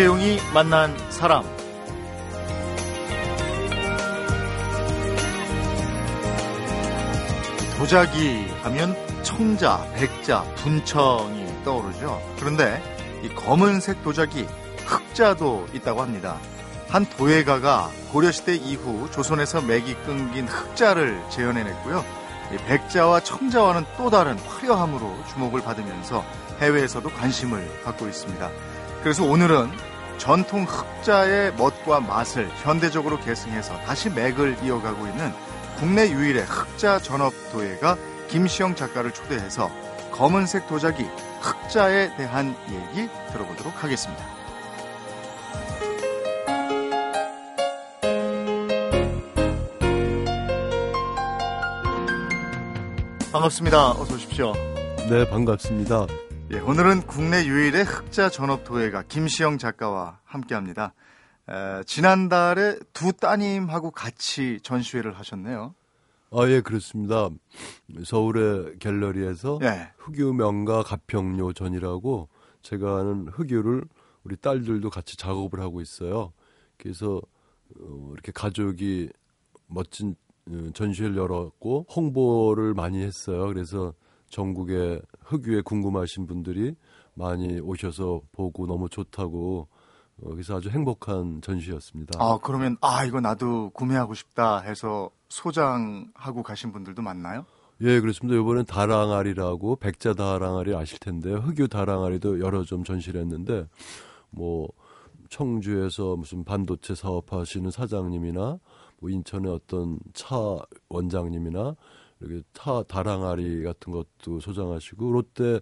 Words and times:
이재용이 0.00 0.38
만난 0.54 0.96
사람. 1.10 1.44
도자기 7.76 8.46
하면 8.62 8.96
청자, 9.22 9.86
백자, 9.94 10.42
분청이 10.56 11.64
떠오르죠. 11.64 12.18
그런데 12.38 12.82
이 13.22 13.28
검은색 13.28 14.02
도자기, 14.02 14.46
흑자도 14.86 15.66
있다고 15.74 16.00
합니다. 16.00 16.38
한 16.88 17.04
도예가가 17.04 17.90
고려시대 18.10 18.54
이후 18.54 19.10
조선에서 19.10 19.60
맥이 19.60 19.96
끊긴 20.06 20.48
흑자를 20.48 21.22
재현해냈고요. 21.28 22.02
백자와 22.66 23.20
청자와는 23.20 23.84
또 23.98 24.08
다른 24.08 24.38
화려함으로 24.38 25.24
주목을 25.30 25.60
받으면서 25.60 26.24
해외에서도 26.58 27.06
관심을 27.10 27.82
받고 27.84 28.06
있습니다. 28.06 28.50
그래서 29.02 29.24
오늘은 29.24 29.89
전통 30.20 30.64
흑자의 30.64 31.54
멋과 31.54 32.00
맛을 32.00 32.46
현대적으로 32.62 33.18
계승해서 33.20 33.74
다시 33.80 34.10
맥을 34.10 34.54
이어가고 34.62 35.06
있는 35.06 35.32
국내 35.78 36.10
유일의 36.10 36.44
흑자 36.44 36.98
전업 36.98 37.32
도예가 37.50 37.96
김시영 38.28 38.74
작가를 38.74 39.12
초대해서 39.12 39.70
검은색 40.12 40.68
도자기 40.68 41.04
흑자에 41.40 42.16
대한 42.16 42.54
얘기 42.68 43.08
들어보도록 43.32 43.82
하겠습니다. 43.82 44.22
반갑습니다. 53.32 53.92
어서 53.92 54.14
오십시오. 54.14 54.52
네, 55.08 55.26
반갑습니다. 55.30 56.06
예, 56.52 56.58
오늘은 56.58 57.02
국내 57.02 57.46
유일의 57.46 57.84
흑자 57.84 58.28
전업 58.28 58.64
도예가 58.64 59.04
김시영 59.04 59.58
작가와 59.58 60.18
함께합니다. 60.24 60.94
에, 61.48 61.84
지난달에 61.84 62.76
두 62.92 63.12
따님하고 63.12 63.92
같이 63.92 64.58
전시회를 64.64 65.16
하셨네요. 65.16 65.76
아, 66.32 66.48
예, 66.48 66.60
그렇습니다. 66.60 67.30
서울의 68.04 68.80
갤러리에서 68.80 69.60
예. 69.62 69.92
흑유 69.98 70.32
명가 70.32 70.82
가평료 70.82 71.52
전이라고 71.52 72.28
제가 72.62 72.98
하는 72.98 73.28
흑유를 73.28 73.84
우리 74.24 74.36
딸들도 74.36 74.90
같이 74.90 75.16
작업을 75.16 75.60
하고 75.60 75.80
있어요. 75.80 76.32
그래서 76.78 77.20
어, 77.78 78.10
이렇게 78.12 78.32
가족이 78.32 79.08
멋진 79.68 80.16
어, 80.50 80.70
전시회를 80.74 81.16
열었고 81.16 81.86
홍보를 81.94 82.74
많이 82.74 83.04
했어요. 83.04 83.46
그래서 83.46 83.94
전국에 84.30 85.00
흑유에 85.30 85.62
궁금하신 85.62 86.26
분들이 86.26 86.74
많이 87.14 87.60
오셔서 87.60 88.22
보고 88.32 88.66
너무 88.66 88.88
좋다고 88.88 89.68
어, 90.22 90.30
그래서 90.30 90.56
아주 90.56 90.68
행복한 90.68 91.40
전시였습니다. 91.40 92.18
아, 92.22 92.38
그러면 92.42 92.76
아, 92.80 93.04
이거 93.04 93.20
나도 93.20 93.70
구매하고 93.70 94.14
싶다 94.14 94.60
해서 94.60 95.10
소장하고 95.28 96.42
가신 96.42 96.72
분들도 96.72 97.00
많나요? 97.02 97.46
예, 97.82 98.00
그렇습니다. 98.00 98.38
이번엔 98.38 98.66
다랑아리라고 98.66 99.76
백자 99.76 100.12
다랑아리 100.12 100.74
아실 100.74 100.98
텐데 100.98 101.32
흑유 101.32 101.68
다랑아리도 101.68 102.40
여러 102.40 102.62
점 102.64 102.84
전시를 102.84 103.22
했는데 103.22 103.66
뭐 104.28 104.68
청주에서 105.30 106.16
무슨 106.16 106.44
반도체 106.44 106.94
사업하시는 106.94 107.70
사장님이나 107.70 108.58
뭐 109.00 109.10
인천의 109.10 109.50
어떤 109.50 109.98
차 110.12 110.36
원장님이나 110.90 111.74
이렇게 112.20 112.42
타 112.52 112.82
다랑아리 112.82 113.62
같은 113.62 113.92
것도 113.92 114.40
소장하시고 114.40 115.12
롯데 115.12 115.60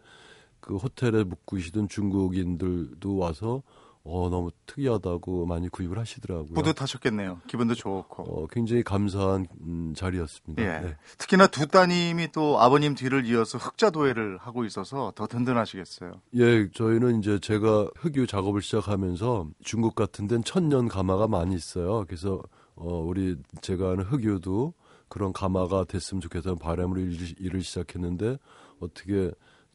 그 0.60 0.76
호텔에 0.76 1.24
묵으시던 1.24 1.88
중국인들도 1.88 3.16
와서 3.16 3.62
어 4.04 4.28
너무 4.30 4.50
특이하다고 4.64 5.44
많이 5.44 5.68
구입을 5.68 5.98
하시더라고요. 5.98 6.54
뿌듯하셨겠네요. 6.54 7.42
기분도 7.46 7.74
좋고. 7.74 8.22
어, 8.22 8.46
굉장히 8.46 8.82
감사한 8.82 9.46
음, 9.60 9.92
자리였습니다. 9.94 10.62
예. 10.62 10.80
네. 10.80 10.96
특히나 11.18 11.46
두 11.46 11.66
따님이 11.66 12.32
또 12.32 12.58
아버님 12.58 12.94
뒤를 12.94 13.26
이어서 13.26 13.58
흑자 13.58 13.90
도예를 13.90 14.38
하고 14.38 14.64
있어서 14.64 15.12
더 15.14 15.26
든든하시겠어요. 15.26 16.22
예, 16.36 16.70
저희는 16.70 17.18
이제 17.18 17.38
제가 17.38 17.90
흑유 17.96 18.26
작업을 18.26 18.62
시작하면서 18.62 19.48
중국 19.62 19.94
같은 19.94 20.26
데는 20.26 20.42
천년 20.42 20.88
가마가 20.88 21.28
많이 21.28 21.54
있어요. 21.54 22.04
그래서 22.06 22.40
어, 22.76 23.00
우리 23.00 23.36
제가 23.60 23.90
하는 23.90 24.04
흑유도 24.04 24.72
그런 25.08 25.32
가마가 25.32 25.84
됐으면 25.84 26.20
좋겠다는 26.20 26.58
바람으로 26.58 27.00
일, 27.00 27.34
일을 27.40 27.62
시작했는데 27.62 28.38
어떻게 28.80 29.30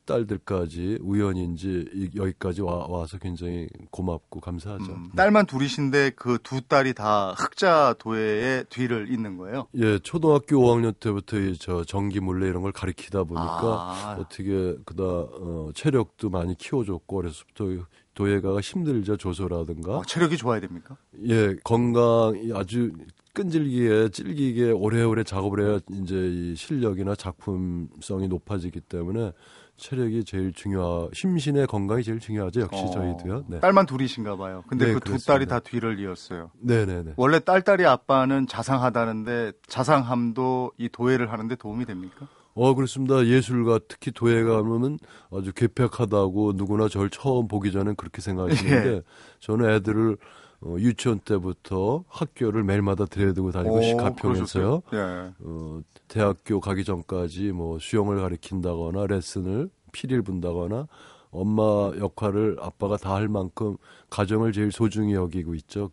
딸들까지 0.05 0.99
우연인지 1.01 1.85
이- 1.93 2.09
여기까지 2.15 2.61
와, 2.61 2.85
와서 2.87 3.17
굉장히 3.17 3.69
고맙고 3.89 4.41
감사하죠. 4.41 4.91
음, 4.91 5.09
딸만 5.15 5.45
둘이신데 5.45 6.11
그 6.11 6.37
두 6.43 6.59
딸이 6.61 6.93
다 6.93 7.31
흑자 7.37 7.95
도예의 7.99 8.65
뒤를 8.69 9.09
잇는 9.11 9.37
거예요. 9.37 9.67
예, 9.75 9.99
초등학교 9.99 10.57
5학년 10.57 10.93
때부터 10.99 11.39
이저 11.39 11.85
전기 11.85 12.19
물레 12.19 12.47
이런 12.49 12.61
걸 12.63 12.73
가리키다 12.73 13.23
보니까 13.23 13.61
아. 13.61 14.17
어떻게 14.19 14.75
그다 14.85 15.03
어, 15.03 15.69
체력도 15.73 16.29
많이 16.29 16.57
키워줬고 16.57 17.15
그래서부터 17.15 17.65
도예가가 18.13 18.59
힘들죠 18.59 19.15
조소라든가 19.15 19.99
어, 19.99 20.03
체력이 20.05 20.35
좋아야 20.37 20.59
됩니까? 20.59 20.97
예 21.29 21.55
건강이 21.63 22.51
아주 22.53 22.91
끈질기게 23.33 24.09
찔기게 24.09 24.71
오래오래 24.71 25.23
작업을 25.23 25.61
해야 25.61 25.79
이제 25.91 26.15
이 26.15 26.55
실력이나 26.55 27.15
작품성이 27.15 28.27
높아지기 28.27 28.81
때문에 28.81 29.31
체력이 29.77 30.23
제일 30.23 30.53
중요하 30.53 31.09
심신의 31.13 31.65
건강이 31.65 32.03
제일 32.03 32.19
중요하죠 32.19 32.61
역시 32.61 32.83
어, 32.83 32.91
저희도요 32.91 33.45
네. 33.47 33.59
딸만 33.59 33.87
둘이신가 33.87 34.37
봐요. 34.37 34.63
근데 34.67 34.85
네, 34.85 34.93
그두 34.93 35.05
그렇습니다. 35.11 35.33
딸이 35.33 35.47
다 35.47 35.59
뒤를 35.59 35.99
이었어요. 35.99 36.51
네네네 36.61 37.13
원래 37.17 37.39
딸딸이 37.39 37.83
아빠는 37.85 38.45
자상하다는데 38.47 39.53
자상함도 39.65 40.73
이 40.77 40.89
도예를 40.89 41.31
하는데 41.31 41.55
도움이 41.55 41.85
됩니까? 41.85 42.27
어 42.55 42.75
그렇습니다 42.75 43.25
예술가 43.25 43.79
특히 43.87 44.11
도예가 44.11 44.57
하면 44.57 44.99
아주 45.31 45.51
괴팍하다고 45.53 46.53
누구나 46.55 46.87
저를 46.87 47.09
처음 47.09 47.47
보기 47.47 47.71
전엔 47.71 47.95
그렇게 47.95 48.21
생각하시는데 48.21 48.87
예. 48.89 49.01
저는 49.39 49.71
애들을 49.71 50.17
어, 50.65 50.75
유치원 50.79 51.19
때부터 51.19 52.03
학교를 52.07 52.63
매일마다 52.63 53.05
데려두고 53.05 53.51
다니고 53.51 53.81
시 53.81 53.95
가평에서요. 53.95 54.81
그러셨어요? 54.81 54.81
예. 54.93 55.33
어, 55.43 55.81
대학교 56.07 56.59
가기 56.59 56.83
전까지 56.85 57.51
뭐 57.51 57.79
수영을 57.79 58.21
가르친다거나 58.21 59.07
레슨을 59.07 59.69
피리를 59.91 60.21
분다거나 60.23 60.87
엄마 61.31 61.63
역할을 61.97 62.57
아빠가 62.61 62.95
다 62.97 63.15
할 63.15 63.27
만큼 63.27 63.75
가정을 64.09 64.51
제일 64.53 64.71
소중히 64.71 65.13
여기고 65.13 65.55
있죠. 65.55 65.89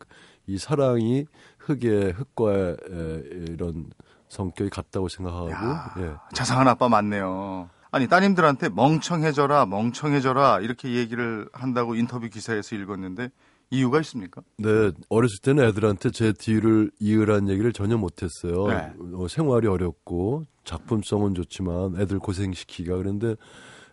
이 0.46 0.58
사랑이 0.58 1.26
흙의 1.58 2.12
흙과의 2.12 2.76
에, 2.90 3.22
이런 3.48 3.86
성격이 4.28 4.70
같다고 4.70 5.08
생각하고 5.08 5.50
야, 5.50 5.94
예. 5.98 6.12
자상한 6.34 6.68
아빠 6.68 6.88
맞네요. 6.88 7.68
아니 7.90 8.06
따님들한테 8.06 8.68
멍청해져라 8.68 9.66
멍청해져라 9.66 10.60
이렇게 10.60 10.94
얘기를 10.94 11.48
한다고 11.52 11.94
인터뷰 11.96 12.28
기사에서 12.28 12.76
읽었는데 12.76 13.30
이유가 13.70 14.00
있습니까? 14.00 14.42
네, 14.58 14.90
어렸을 15.08 15.38
때는 15.42 15.64
애들한테 15.64 16.10
제 16.10 16.32
뒤를 16.32 16.90
이으란 16.98 17.48
얘기를 17.48 17.72
전혀 17.72 17.96
못했어요. 17.96 18.66
네. 18.66 18.92
어, 19.14 19.28
생활이 19.28 19.68
어렵고 19.68 20.44
작품성은 20.64 21.34
좋지만 21.34 22.00
애들 22.00 22.18
고생시키기가 22.18 22.96
그런데 22.96 23.36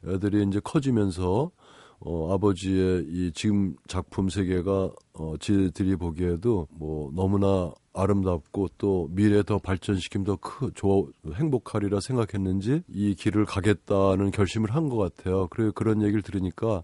애들이 0.07 0.43
이제 0.47 0.59
커지면서 0.63 1.51
어, 1.99 2.33
아버지의 2.33 3.05
이 3.09 3.31
지금 3.33 3.75
작품 3.87 4.29
세계가 4.29 4.91
어, 5.13 5.33
지들이 5.39 5.95
보기에도 5.95 6.67
뭐 6.71 7.11
너무나 7.15 7.71
아름답고 7.93 8.69
또 8.77 9.09
미래 9.11 9.41
더 9.41 9.57
발전시키면 9.57 10.25
더 10.25 10.35
크, 10.35 10.71
좋 10.75 11.11
행복하리라 11.33 11.99
생각했는지 11.99 12.83
이 12.89 13.15
길을 13.15 13.45
가겠다는 13.45 14.29
결심을 14.31 14.75
한 14.75 14.89
것 14.89 14.97
같아요. 14.97 15.47
그리고 15.49 15.71
그런 15.71 16.01
얘기를 16.03 16.21
들으니까 16.21 16.83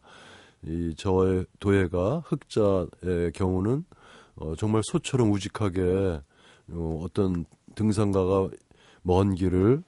이 0.65 0.93
저의 0.95 1.45
도예가 1.59 2.23
흑자의 2.25 3.31
경우는 3.33 3.85
어, 4.35 4.55
정말 4.55 4.81
소처럼 4.83 5.31
우직하게 5.31 6.21
어, 6.71 7.01
어떤 7.03 7.45
등산가가 7.75 8.49
먼 9.01 9.35
길을 9.35 9.83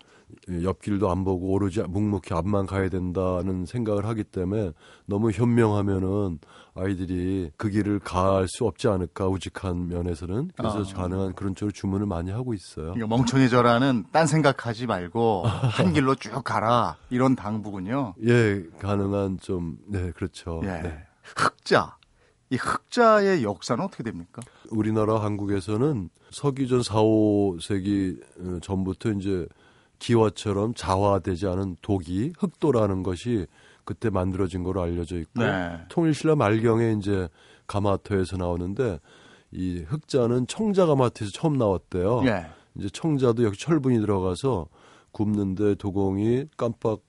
옆길도 0.64 1.10
안 1.10 1.24
보고 1.24 1.48
오로지 1.54 1.82
묵묵히 1.82 2.34
앞만 2.34 2.66
가야 2.66 2.90
된다는 2.90 3.66
생각을 3.66 4.06
하기 4.06 4.24
때문에 4.26 4.72
너무 5.06 5.32
현명하면은 5.32 6.40
아이들이 6.76 7.52
그 7.58 7.70
길을 7.70 8.00
갈 8.00 8.48
수 8.48 8.66
없지 8.66 8.88
않을까 8.88 9.28
우직한 9.28 9.88
면에서는 9.88 10.52
그래서 10.56 10.82
아. 10.82 10.94
가능한 10.94 11.34
그런 11.34 11.56
쪽으로 11.56 11.72
주문을 11.72 12.06
많이 12.06 12.32
하고 12.32 12.54
있어요. 12.54 12.94
그러니까 12.94 13.08
멍청해져라는 13.08 14.06
딴 14.12 14.28
생각하지 14.28 14.88
말고 14.88 15.44
한 15.46 15.94
길로 15.94 16.16
쭉 16.16 16.44
가라 16.44 16.98
이런 17.10 17.36
당부군요. 17.36 18.16
예, 18.26 18.64
가능한 18.80 19.40
좀 19.40 19.78
네, 19.88 20.12
그렇죠. 20.12 20.62
예. 20.64 20.68
네. 20.68 21.04
흑자 21.24 21.98
이 22.52 22.58
흑자의 22.58 23.44
역사는 23.44 23.84
어떻게 23.84 24.04
됩니까? 24.04 24.42
우리나라 24.70 25.24
한국에서는 25.24 26.10
서기전 26.30 26.84
4, 26.84 26.94
5세기 26.96 28.22
어, 28.40 28.60
전부터 28.62 29.12
이제 29.12 29.48
기와처럼 30.06 30.76
자화되지 30.76 31.48
않은 31.48 31.78
독이 31.82 32.34
흑도라는 32.38 33.02
것이 33.02 33.48
그때 33.86 34.12
만들어진 34.12 34.62
걸로 34.62 34.84
알려져 34.84 35.18
있고 35.18 35.42
네. 35.42 35.80
통일신라 35.90 36.36
말경에 36.36 36.94
이제 37.00 37.28
가마터에서 37.66 38.38
나오는데 38.38 39.00
이 39.52 39.80
흑자는 39.80 40.46
청자 40.46 40.86
가마터에서 40.86 41.32
처음 41.32 41.58
나왔대요. 41.58 42.22
예. 42.28 42.46
이제 42.76 42.88
청자도 42.90 43.46
역시 43.46 43.62
철분이 43.62 44.00
들어가서 44.00 44.68
굽는데 45.12 45.74
도공이 45.76 46.50
깜빡 46.56 47.00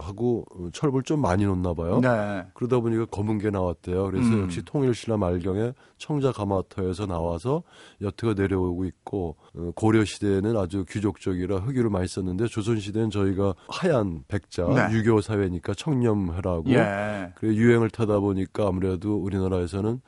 하고 0.00 0.44
철분 0.72 1.04
좀 1.04 1.20
많이 1.20 1.44
넣나 1.44 1.74
봐요. 1.74 2.00
네. 2.00 2.44
그러다 2.54 2.80
보니까 2.80 3.06
검은 3.06 3.38
게 3.38 3.50
나왔대요. 3.50 4.04
그래서 4.06 4.28
음. 4.28 4.42
역시 4.42 4.62
통일신라 4.64 5.16
말경에 5.16 5.72
청자 5.98 6.32
가마터에서 6.32 7.06
나와서 7.06 7.62
여트가 8.00 8.34
내려오고 8.34 8.84
있고 8.86 9.36
어, 9.54 9.70
고려 9.74 10.04
시대에는 10.04 10.56
아주 10.56 10.84
귀족적이라 10.88 11.58
흑유를 11.58 11.90
많이 11.90 12.08
썼는데 12.08 12.46
조선 12.46 12.80
시대는 12.80 13.10
저희가 13.10 13.54
하얀 13.68 14.24
백자 14.28 14.66
네. 14.66 14.96
유교 14.96 15.20
사회니까 15.20 15.74
청렴하라고 15.74 16.70
예. 16.70 17.32
그래 17.36 17.54
유행을 17.54 17.90
타다 17.90 18.20
보니까 18.20 18.66
아무래도 18.66 19.16
우리나라에서는 19.16 20.00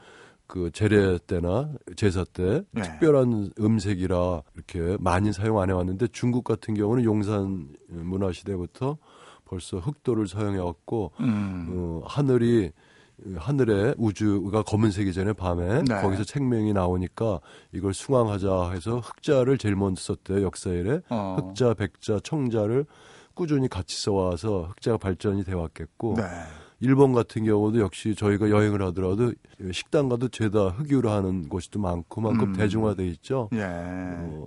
그 0.52 0.70
제례 0.70 1.16
때나 1.16 1.70
제사 1.96 2.24
때 2.24 2.62
네. 2.72 2.82
특별한 2.82 3.52
음색이라 3.58 4.42
이렇게 4.54 4.98
많이 5.00 5.32
사용 5.32 5.60
안 5.60 5.70
해왔는데 5.70 6.08
중국 6.08 6.44
같은 6.44 6.74
경우는 6.74 7.04
용산 7.04 7.68
문화 7.88 8.32
시대부터 8.32 8.98
벌써 9.52 9.76
흑도를 9.80 10.28
사용해 10.28 10.58
왔고 10.58 11.12
음. 11.20 11.68
어, 11.76 12.02
하늘이 12.06 12.72
하늘에 13.36 13.94
우주가 13.98 14.62
검은색이 14.62 15.12
전에 15.12 15.34
밤에 15.34 15.82
네. 15.82 16.00
거기서 16.00 16.24
책명이 16.24 16.72
나오니까 16.72 17.38
이걸 17.72 17.92
숭앙하자 17.92 18.70
해서 18.70 18.98
흑자를 19.00 19.58
제일 19.58 19.76
먼저 19.76 20.00
썼대요 20.00 20.42
역사일에 20.42 21.02
어. 21.10 21.36
흑자, 21.38 21.74
백자, 21.74 22.20
청자를 22.24 22.86
꾸준히 23.34 23.68
같이 23.68 24.00
써와서 24.00 24.68
흑자가 24.70 24.96
발전이 24.96 25.44
돼 25.44 25.52
왔겠고 25.52 26.14
네. 26.16 26.22
일본 26.80 27.12
같은 27.12 27.44
경우도 27.44 27.78
역시 27.80 28.14
저희가 28.14 28.48
여행을 28.48 28.80
하더라도 28.86 29.34
식당 29.70 30.08
가도 30.08 30.28
죄다 30.28 30.68
흑유로 30.68 31.10
하는 31.10 31.46
곳이 31.50 31.70
또 31.70 31.78
많고 31.78 32.22
만큼 32.22 32.48
음. 32.48 32.52
대중화돼 32.54 33.06
있죠. 33.08 33.50
예. 33.52 33.60
어, 33.64 34.46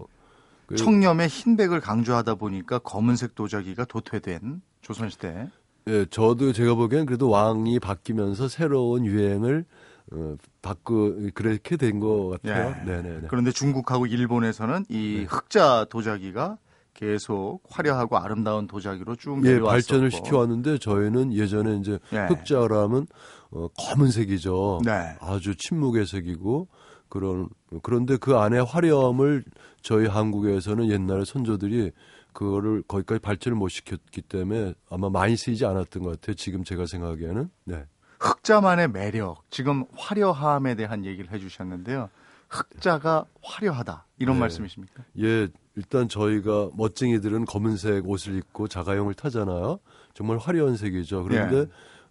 그- 0.65 0.75
청렴의 0.75 1.27
흰백을 1.27 1.79
강조하다 1.79 2.35
보니까 2.35 2.79
검은색 2.79 3.35
도자기가 3.35 3.85
도태된 3.85 4.61
조선시대. 4.85 5.49
예, 5.87 6.05
저도 6.09 6.53
제가 6.53 6.75
보기엔 6.75 7.05
그래도 7.07 7.29
왕이 7.29 7.79
바뀌면서 7.79 8.47
새로운 8.47 9.05
유행을 9.05 9.65
어, 10.11 10.35
바꾸 10.61 11.29
그렇게 11.33 11.75
된 11.77 11.99
것 11.99 12.29
같아요. 12.41 12.75
예. 12.81 12.85
네네네. 12.85 13.27
그런데 13.27 13.51
중국하고 13.51 14.05
일본에서는 14.05 14.85
이 14.89 15.17
네. 15.21 15.23
흑자 15.27 15.85
도자기가 15.89 16.57
계속 16.93 17.61
화려하고 17.69 18.17
아름다운 18.17 18.67
도자기로 18.67 19.15
쭉 19.15 19.37
예, 19.45 19.53
내려왔었고. 19.53 19.67
발전을 19.67 20.11
시켜왔는데 20.11 20.77
저희는 20.77 21.33
예전에 21.33 21.77
이제 21.77 21.97
예. 22.13 22.27
흑자라면 22.27 23.07
어, 23.51 23.67
검은색이죠. 23.77 24.81
네. 24.85 25.15
아주 25.19 25.55
침묵의 25.55 26.05
색이고 26.05 26.67
그런 27.09 27.49
그런데 27.81 28.17
그 28.17 28.35
안에 28.35 28.59
화려함을 28.59 29.43
저희 29.81 30.05
한국에서는 30.07 30.89
옛날에 30.89 31.25
선조들이 31.25 31.91
그거를 32.35 32.83
거기까지 32.83 33.19
발전을 33.19 33.57
못 33.57 33.69
시켰기 33.69 34.21
때문에 34.21 34.75
아마 34.89 35.09
많이 35.09 35.35
쓰이지 35.37 35.65
않았던 35.65 36.03
것 36.03 36.11
같아요. 36.11 36.35
지금 36.35 36.63
제가 36.63 36.85
생각하기에는 36.85 37.49
네. 37.63 37.85
흑자만의 38.19 38.89
매력, 38.89 39.43
지금 39.49 39.85
화려함에 39.95 40.75
대한 40.75 41.05
얘기를 41.05 41.31
해주셨는데요. 41.31 42.09
흑자가 42.49 43.25
화려하다 43.41 44.05
이런 44.19 44.35
네. 44.35 44.41
말씀이십니까? 44.41 45.03
예, 45.19 45.47
일단 45.75 46.07
저희가 46.07 46.69
멋쟁이들은 46.75 47.45
검은색 47.45 48.07
옷을 48.07 48.35
입고 48.35 48.67
자가용을 48.67 49.13
타잖아요. 49.13 49.79
정말 50.13 50.37
화려한 50.37 50.75
색이죠. 50.75 51.23
그런데 51.23 51.57
예. 51.57 51.67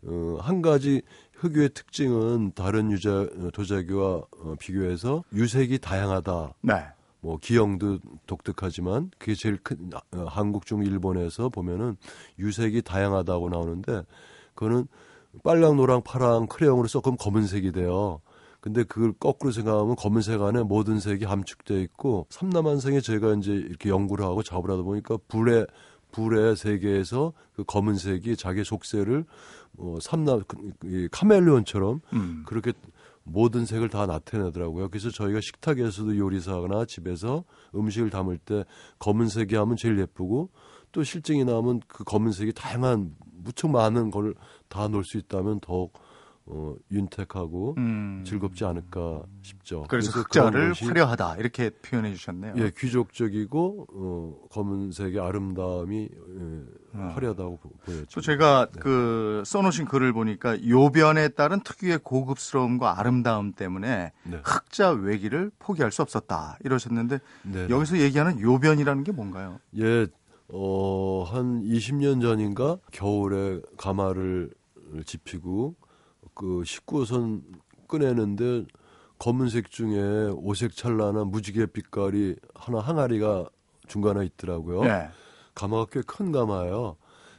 어, 0.07 0.39
한 0.41 0.63
가지 0.63 1.03
흑유의 1.35 1.71
특징은 1.75 2.53
다른 2.55 2.91
유자 2.91 3.27
도자기와 3.53 4.05
어, 4.07 4.55
비교해서 4.59 5.23
유색이 5.35 5.79
다양하다. 5.79 6.55
네. 6.63 6.87
뭐 7.25 7.39
기형도 7.39 8.01
독특하지만 8.27 9.11
그게 9.19 9.35
제일 9.35 9.57
큰 9.57 9.91
어, 9.95 10.27
한국 10.29 10.67
중 10.67 10.85
일본에서 10.85 11.49
보면은 11.49 11.97
유색이 12.39 12.83
다양하다고 12.83 13.49
나오는데 13.49 14.03
그거는 14.55 14.87
빨강 15.43 15.79
노랑 15.79 16.03
파랑 16.03 16.47
크레용으로 16.49 16.87
섞으면 16.87 17.17
검은색이 17.17 17.73
돼요. 17.73 18.21
근데 18.61 18.85
그걸 18.85 19.15
거꾸로 19.15 19.53
생각하면 19.53 19.97
검은색 19.97 20.43
안에 20.43 20.65
모든 20.65 21.01
색이 21.01 21.25
함축되어 21.25 21.79
있고 21.79 22.27
삼남한성에 22.29 23.01
제가 23.01 23.33
이제 23.37 23.53
이렇게 23.53 23.89
연구를 23.89 24.23
하고 24.27 24.43
작업을 24.43 24.71
하다 24.71 24.83
보니까 24.83 25.17
불의 25.27 25.67
불의 26.13 26.57
세계에서 26.57 27.33
그 27.57 27.65
검은색이 27.65 28.37
자기 28.37 28.65
속세를 28.65 29.25
어, 29.79 29.97
삼남 30.01 30.43
그- 30.47 30.73
이 30.85 31.09
카멜레온처럼 31.11 32.01
음. 32.13 32.43
그렇게 32.47 32.73
모든 33.23 33.65
색을 33.65 33.89
다 33.89 34.07
나타내더라고요. 34.07 34.89
그래서 34.91 35.11
저희가 35.11 35.41
식탁에서도 35.41 36.17
요리사나 36.19 36.85
집에서 36.87 37.45
음식을 37.75 38.11
담을 38.11 38.39
때 38.39 38.65
검은색이 38.99 39.55
하면 39.57 39.77
제일 39.77 39.99
예쁘고 39.99 40.51
또 40.93 41.03
실증이 41.03 41.45
나면 41.45 41.81
그 41.89 42.05
검은색이 42.05 42.53
다양한 42.53 43.15
무척 43.43 43.71
많은 43.71 44.11
걸 44.11 44.35
다 44.69 44.89
넣을 44.89 45.05
수 45.05 45.19
있다면 45.19 45.61
더욱 45.61 45.93
어, 46.47 46.75
윤택하고 46.91 47.75
음. 47.79 48.23
즐겁지 48.27 48.67
않을까 48.67 49.23
싶죠. 49.41 49.87
그래서 49.89 50.11
그런 50.13 50.25
흑자를 50.53 50.75
화려하다 50.75 51.37
이렇게 51.39 51.71
표현해 51.71 52.13
주셨네요. 52.15 52.53
예, 52.59 52.71
귀족적이고 52.77 53.87
어, 53.91 54.37
검은색의 54.51 55.19
아름다움이 55.21 56.09
예, 56.13 56.99
어. 56.99 57.13
화려하다고 57.15 57.57
보- 57.59 57.71
보여죠. 57.87 58.05
또 58.13 58.21
제가 58.21 58.69
네. 58.73 58.79
그 58.79 59.43
써놓으신 59.47 59.87
글을 59.87 60.13
보니까 60.13 60.63
요변에 60.69 61.29
따른 61.29 61.61
특유의 61.61 62.01
고급스러움과 62.03 63.01
아름다움 63.01 63.53
때문에 63.53 64.13
네. 64.25 64.41
흑자 64.45 64.91
외기를 64.91 65.51
포기할 65.59 65.91
수 65.93 66.03
없었다 66.03 66.59
이러셨는데 66.63 67.21
네. 67.45 67.69
여기서 67.71 67.99
얘기하는 68.01 68.39
요변이라는 68.39 69.03
게 69.03 69.13
뭔가요? 69.13 69.61
예, 69.79 70.07
어, 70.53 71.25
한 71.27 71.63
20년 71.63 72.21
전인가 72.21 72.77
겨울에 72.93 73.63
가마를 73.79 74.51
집히고 75.07 75.75
그 76.35 76.63
19선 76.63 77.43
꺼내는데 77.89 78.67
검은색 79.19 79.71
중에 79.71 80.31
오색 80.35 80.75
찬란한 80.77 81.29
무지개 81.29 81.67
빛깔이 81.67 82.37
하나 82.55 82.81
항아리가 82.81 83.49
중간에 83.87 84.25
있더라고요. 84.27 84.85
예. 84.85 85.09
가마가 85.55 85.87
꽤 85.87 86.01
큰 86.03 86.33
가마예요. 86.33 86.97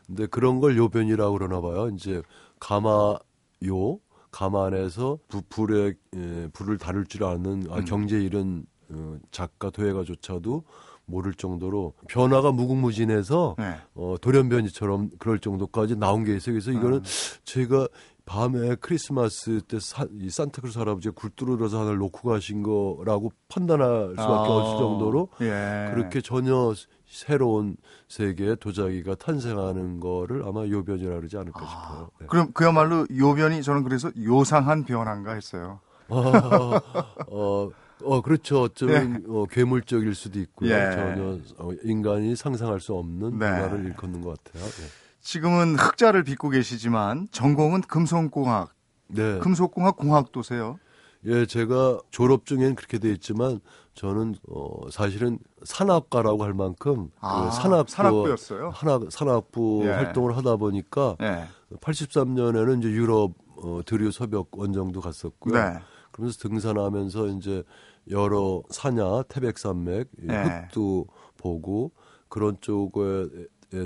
근데 0.08 0.25
그런 0.28 0.60
걸 0.60 0.78
요변이라고 0.78 1.34
그러나 1.38 1.62
봐요. 1.62 1.90
이제 1.90 2.22
가마요, 2.60 4.00
가마 4.32 4.68
안에서 4.68 5.18
부, 5.28 5.42
불에, 5.50 5.94
예, 6.16 6.48
불을 6.54 6.78
다룰 6.78 7.06
줄 7.06 7.24
아는 7.24 7.66
아, 7.70 7.78
음. 7.80 7.86
경제 7.86 8.20
이런 8.22 8.66
어, 8.90 9.18
작가, 9.32 9.70
도예가조차도 9.70 10.64
모를 11.08 11.34
정도로 11.34 11.94
변화가 12.08 12.52
무궁무진해서 12.52 13.56
네. 13.58 13.75
어, 13.96 14.16
돌연변이처럼 14.22 15.10
그럴 15.20 15.40
정도까지 15.40 15.96
나온 15.98 16.24
게 16.24 16.36
있어요. 16.36 16.54
그래서 16.54 16.72
이거는 16.72 17.02
제가 17.44 17.88
밤에 18.25 18.75
크리스마스 18.82 19.62
때 19.67 19.79
사, 19.79 20.08
이 20.20 20.29
산타크루스 20.29 20.79
할아버지가 20.79 21.13
굴 21.15 21.29
뚫어서 21.36 21.82
하나를 21.82 22.00
놓고 22.00 22.29
가신 22.29 22.63
거라고 22.63 23.32
판단할 23.50 24.10
수밖에 24.12 24.22
아, 24.51 24.55
없을 24.55 24.77
정도로 24.77 25.29
예. 25.41 25.91
그렇게 25.94 26.22
전혀 26.22 26.74
새로운 27.05 27.77
세계의 28.10 28.58
도자기가 28.58 29.15
탄생하는 29.15 30.00
거를 30.00 30.44
아마 30.44 30.65
요변이라 30.65 31.15
그러지 31.17 31.38
않을까 31.38 31.62
아, 31.63 31.67
싶어요. 31.70 32.10
네. 32.20 32.25
그럼 32.27 32.51
그야말로 32.53 33.05
요변이 33.15 33.62
저는 33.62 33.84
그래서 33.84 34.10
요상한 34.17 34.86
변화인가 34.86 35.34
했어요. 35.34 35.79
아, 36.10 36.82
어, 37.27 37.70
어, 38.03 38.22
그렇죠. 38.22 38.63
어쩌면 38.63 39.24
어, 39.29 39.46
괴물적일 39.46 40.15
수도 40.15 40.39
있고요. 40.39 40.72
예. 40.72 40.91
전혀 40.96 41.39
어, 41.60 41.72
인간이 41.84 42.36
상상할 42.36 42.79
수 42.79 42.94
없는 42.96 43.38
네. 43.38 43.51
문화를 43.51 43.86
일컫는 43.86 44.22
것 44.22 44.44
같아요. 44.44 44.63
네. 44.63 45.05
지금은 45.25 45.75
흑자를 45.75 46.24
빚고 46.24 46.51
계시지만 46.51 47.27
전공은 47.32 47.82
금속공학, 47.82 48.72
네. 49.08 49.39
금속공학 49.39 49.98
공학도세요. 49.98 50.79
예, 51.25 51.48
제가 51.48 52.00
졸업 52.12 52.46
중엔 52.46 52.75
그렇게 52.75 53.00
돼 53.00 53.10
있지만 53.10 53.60
저는 53.96 54.36
어, 54.48 54.88
사실은 54.91 55.39
산악가라고 55.63 56.44
할 56.44 56.53
만큼 56.53 57.10
아, 57.22 57.46
그 57.50 57.55
산악부 57.55 57.91
산악부였어요? 57.91 58.74
산악, 58.75 59.12
산악부 59.12 59.82
예. 59.86 59.89
활동을 59.89 60.38
하다 60.38 60.58
보니까 60.58 61.15
네. 61.20 61.46
83년에는 61.82 62.77
이제 62.77 62.89
유럽 62.89 63.34
어, 63.58 63.82
드류 63.84 64.12
서벽 64.12 64.50
원정도 64.51 65.01
갔었고요. 65.01 65.55
네. 65.55 65.79
그러면서 66.12 66.38
등산하면서 66.38 67.27
이제 67.29 67.63
여러 68.12 68.62
산야, 68.70 69.24
태백산맥, 69.27 70.08
이 70.22 70.27
네. 70.27 70.67
흙도 70.67 71.08
보고 71.38 71.94
그런 72.29 72.58
쪽에 72.62 73.27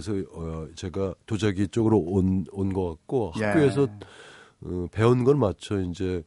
서 0.01 0.13
어, 0.33 0.67
제가 0.75 1.15
도자기 1.25 1.67
쪽으로 1.67 1.97
온 1.99 2.45
온 2.53 2.73
것 2.73 2.89
같고 2.89 3.33
예. 3.39 3.45
학교에서 3.45 3.87
어, 4.61 4.87
배운 4.91 5.23
건 5.23 5.39
맞죠. 5.39 5.79
이제 5.81 6.23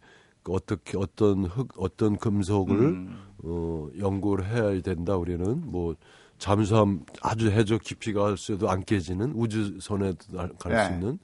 어떻게 0.48 0.96
어떤 0.98 1.44
흙, 1.44 1.68
어떤 1.78 2.16
금속을 2.16 2.76
음. 2.76 3.22
어, 3.44 3.88
연구를 3.98 4.46
해야 4.46 4.80
된다. 4.80 5.16
우리는 5.16 5.62
뭐 5.70 5.94
잠수함 6.38 7.04
아주 7.20 7.50
해저 7.50 7.78
깊이가 7.78 8.24
할수도 8.26 8.68
안 8.68 8.82
깨지는 8.84 9.32
우주선에 9.36 10.14
갈수 10.58 10.90
네. 10.90 10.94
있는 10.96 11.18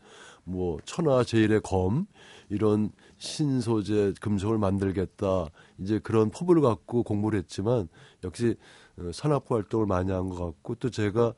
뭐 0.44 0.78
천하 0.84 1.24
제일의 1.24 1.60
검 1.62 2.06
이런 2.50 2.90
신소재 3.18 4.14
금속을 4.20 4.58
만들겠다 4.58 5.46
이제 5.78 5.98
그런 5.98 6.30
포부를 6.30 6.62
갖고 6.62 7.02
공부를 7.02 7.40
했지만 7.40 7.88
역시 8.24 8.54
어, 8.98 9.10
산악부 9.12 9.54
활동을 9.56 9.86
많이 9.86 10.12
한 10.12 10.28
것 10.28 10.36
같고 10.44 10.76
또 10.76 10.88
제가 10.90 11.34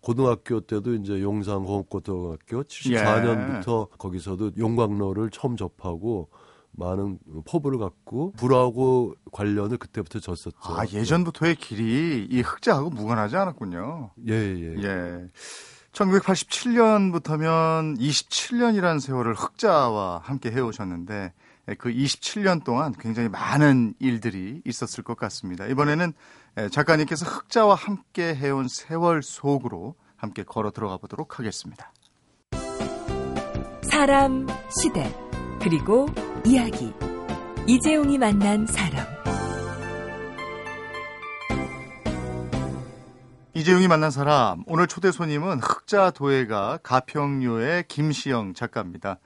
고등학교 0.00 0.60
때도 0.60 0.94
이제 0.94 1.20
용산공업고등학교 1.20 2.62
74년부터 2.62 3.90
예. 3.90 3.96
거기서도 3.98 4.52
용광로를 4.56 5.30
처음 5.30 5.56
접하고 5.56 6.30
많은 6.72 7.18
포부를 7.46 7.78
갖고 7.78 8.32
불하고 8.32 9.14
관련을 9.32 9.76
그때부터 9.76 10.20
졌었죠. 10.20 10.56
아 10.62 10.84
예전부터의 10.90 11.56
길이 11.56 12.26
이 12.30 12.40
흑자하고 12.40 12.88
무관하지 12.90 13.36
않았군요. 13.36 14.12
예 14.28 14.32
예. 14.32 14.76
예. 14.78 14.82
예. 14.82 15.28
1987년부터면 15.92 17.98
27년이라는 17.98 19.00
세월을 19.00 19.34
흑자와 19.34 20.20
함께 20.22 20.52
해오셨는데 20.52 21.32
그 21.78 21.92
27년 21.92 22.64
동안 22.64 22.94
굉장히 22.98 23.28
많은 23.28 23.94
일들이 23.98 24.62
있었을 24.64 25.04
것 25.04 25.16
같습니다. 25.16 25.66
이번에는 25.66 26.14
작가님께서 26.70 27.26
흑자와 27.26 27.74
함께 27.74 28.34
해온 28.34 28.66
세월 28.68 29.22
속으로 29.22 29.94
함께 30.16 30.42
걸어 30.42 30.70
들어가 30.70 30.96
보도록 30.98 31.38
하겠습니다. 31.38 31.92
사람, 33.82 34.46
시대, 34.80 35.14
그리고 35.60 36.06
이야기. 36.44 36.92
이재용이 37.66 38.18
만난 38.18 38.66
사람. 38.66 39.06
이재용이 43.54 43.88
만난 43.88 44.10
사람. 44.10 44.62
오늘 44.66 44.86
초대 44.86 45.10
손님은 45.12 45.60
흑자 45.60 46.12
도예가 46.12 46.78
가평료의 46.82 47.84
김시영 47.88 48.54
작가입니다. 48.54 49.18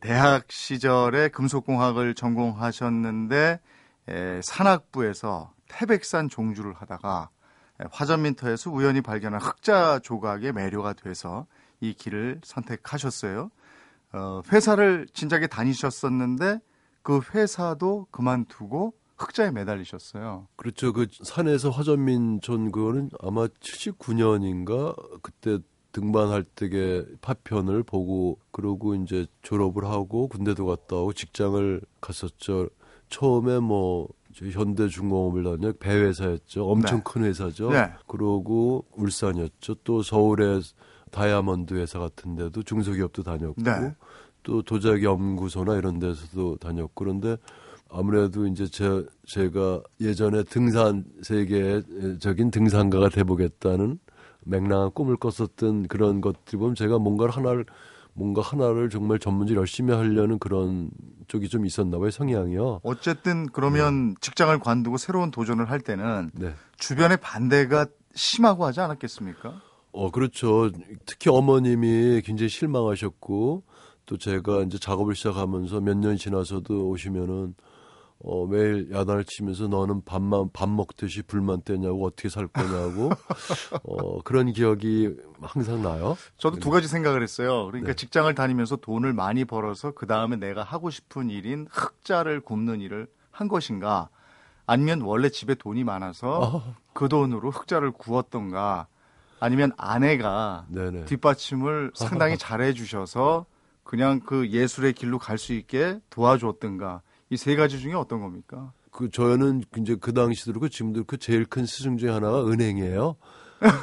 대학 0.00 0.50
시절에 0.50 1.28
금속공학을 1.28 2.14
전공하셨는데 2.14 3.60
산악부에서 4.42 5.52
태백산 5.68 6.28
종주를 6.28 6.74
하다가 6.74 7.30
화전민터에서 7.90 8.70
우연히 8.70 9.00
발견한 9.00 9.40
흑자 9.40 10.00
조각의 10.00 10.52
매료가 10.52 10.94
돼서 10.94 11.46
이 11.80 11.94
길을 11.94 12.40
선택하셨어요. 12.42 13.50
어, 14.12 14.42
회사를 14.50 15.06
진작에 15.12 15.46
다니셨었는데 15.46 16.60
그 17.02 17.20
회사도 17.34 18.06
그만두고 18.10 18.94
흑자에 19.16 19.50
매달리셨어요. 19.50 20.48
그렇죠. 20.56 20.92
그 20.92 21.06
산에서 21.22 21.70
화전민촌 21.70 22.70
그거는 22.70 23.10
아마 23.20 23.46
79년인가 23.46 24.94
그때 25.22 25.58
등반할 25.92 26.44
때의 26.44 27.06
파편을 27.20 27.82
보고 27.82 28.38
그러고 28.52 28.94
이제 28.94 29.26
졸업을 29.42 29.86
하고 29.86 30.28
군대도 30.28 30.66
갔다 30.66 30.96
오고 30.96 31.14
직장을 31.14 31.80
갔었죠. 32.00 32.68
처음에 33.08 33.58
뭐 33.58 34.08
현대중공업을 34.40 35.44
다녀 35.44 35.72
배회사였죠. 35.72 36.68
엄청 36.68 36.98
네. 36.98 37.02
큰 37.04 37.24
회사죠. 37.24 37.70
네. 37.70 37.90
그러고 38.06 38.84
울산이었죠. 38.92 39.76
또 39.84 40.02
서울에 40.02 40.60
다이아몬드 41.10 41.74
회사 41.74 41.98
같은 41.98 42.36
데도 42.36 42.62
중소기업도 42.62 43.22
다녔고 43.22 43.62
네. 43.62 43.94
또 44.42 44.62
도자기 44.62 45.04
연구소나 45.04 45.76
이런 45.76 45.98
데서도 45.98 46.56
다녔고 46.56 46.92
그런데 46.94 47.36
아무래도 47.90 48.46
이제 48.46 48.66
제, 48.66 49.04
제가 49.26 49.82
예전에 50.00 50.42
등산 50.44 51.04
세계적인 51.22 52.50
등산가가 52.50 53.08
돼보겠다는 53.08 53.98
맹랑한 54.44 54.92
꿈을 54.92 55.16
꿨었던 55.16 55.88
그런 55.88 56.20
것들 56.20 56.58
보면 56.58 56.74
제가 56.74 56.98
뭔가를 56.98 57.34
하나를 57.34 57.64
뭔가 58.18 58.42
하나를 58.42 58.90
정말 58.90 59.20
전문적으로 59.20 59.60
열심히 59.60 59.94
하려는 59.94 60.40
그런 60.40 60.90
쪽이 61.28 61.48
좀 61.48 61.64
있었나 61.64 61.98
봐요 61.98 62.10
성향이요. 62.10 62.80
어쨌든 62.82 63.46
그러면 63.46 64.10
네. 64.10 64.14
직장을 64.20 64.58
관두고 64.58 64.96
새로운 64.96 65.30
도전을 65.30 65.70
할 65.70 65.80
때는 65.80 66.32
네. 66.34 66.52
주변의 66.78 67.18
반대가 67.18 67.86
심하고 68.14 68.66
하지 68.66 68.80
않았겠습니까? 68.80 69.62
어 69.92 70.10
그렇죠. 70.10 70.70
특히 71.06 71.30
어머님이 71.30 72.22
굉장히 72.24 72.48
실망하셨고 72.48 73.62
또 74.06 74.18
제가 74.18 74.62
이제 74.62 74.78
작업을 74.78 75.14
시작하면서 75.14 75.80
몇년 75.80 76.16
지나서도 76.16 76.88
오시면은 76.88 77.54
어, 78.20 78.46
매일 78.46 78.90
야단을 78.92 79.24
치면서 79.24 79.68
너는 79.68 80.02
밥만, 80.04 80.50
밥 80.52 80.68
먹듯이 80.68 81.22
불만 81.22 81.62
떼냐고 81.62 82.04
어떻게 82.04 82.28
살 82.28 82.48
거냐고, 82.48 83.10
어, 83.84 84.20
그런 84.22 84.52
기억이 84.52 85.14
항상 85.40 85.82
나요. 85.82 86.16
저도 86.36 86.58
두 86.58 86.70
가지 86.70 86.88
생각을 86.88 87.22
했어요. 87.22 87.66
그러니까 87.66 87.92
네. 87.92 87.94
직장을 87.94 88.34
다니면서 88.34 88.76
돈을 88.76 89.12
많이 89.12 89.44
벌어서 89.44 89.92
그 89.92 90.06
다음에 90.08 90.34
내가 90.34 90.64
하고 90.64 90.90
싶은 90.90 91.30
일인 91.30 91.68
흑자를 91.70 92.40
굽는 92.40 92.80
일을 92.80 93.06
한 93.30 93.46
것인가, 93.46 94.08
아니면 94.66 95.00
원래 95.02 95.28
집에 95.28 95.54
돈이 95.54 95.84
많아서 95.84 96.40
어. 96.40 96.74
그 96.92 97.08
돈으로 97.08 97.52
흑자를 97.52 97.92
구웠던가, 97.92 98.88
아니면 99.38 99.70
아내가 99.76 100.66
네네. 100.68 101.04
뒷받침을 101.04 101.92
상당히 101.94 102.36
잘해 102.36 102.72
주셔서 102.72 103.46
그냥 103.84 104.18
그 104.18 104.48
예술의 104.50 104.94
길로 104.94 105.20
갈 105.20 105.38
수 105.38 105.52
있게 105.52 106.00
도와줬던가, 106.10 107.02
이 107.30 107.36
세 107.36 107.56
가지 107.56 107.78
중에 107.78 107.94
어떤 107.94 108.20
겁니까? 108.20 108.72
그 108.90 109.10
저는 109.10 109.62
이제 109.78 109.96
그 110.00 110.12
당시도 110.12 110.52
그렇고 110.52 110.68
지금도 110.68 111.04
그 111.04 111.18
제일 111.18 111.44
큰 111.44 111.66
스승 111.66 111.96
중에 111.98 112.10
하나가 112.10 112.44
은행이에요. 112.46 113.16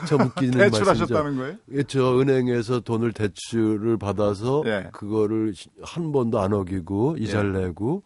저 0.08 0.16
웃기는 0.18 0.52
대출하셨다는 0.58 1.38
거예요? 1.38 1.56
예, 1.74 1.84
저 1.84 2.20
은행에서 2.20 2.80
돈을 2.80 3.12
대출을 3.12 3.98
받아서 3.98 4.64
예. 4.66 4.90
그거를 4.94 5.54
한 5.84 6.12
번도 6.12 6.40
안 6.40 6.54
어기고 6.54 7.18
이자를 7.20 7.56
예. 7.56 7.66
내고 7.66 8.04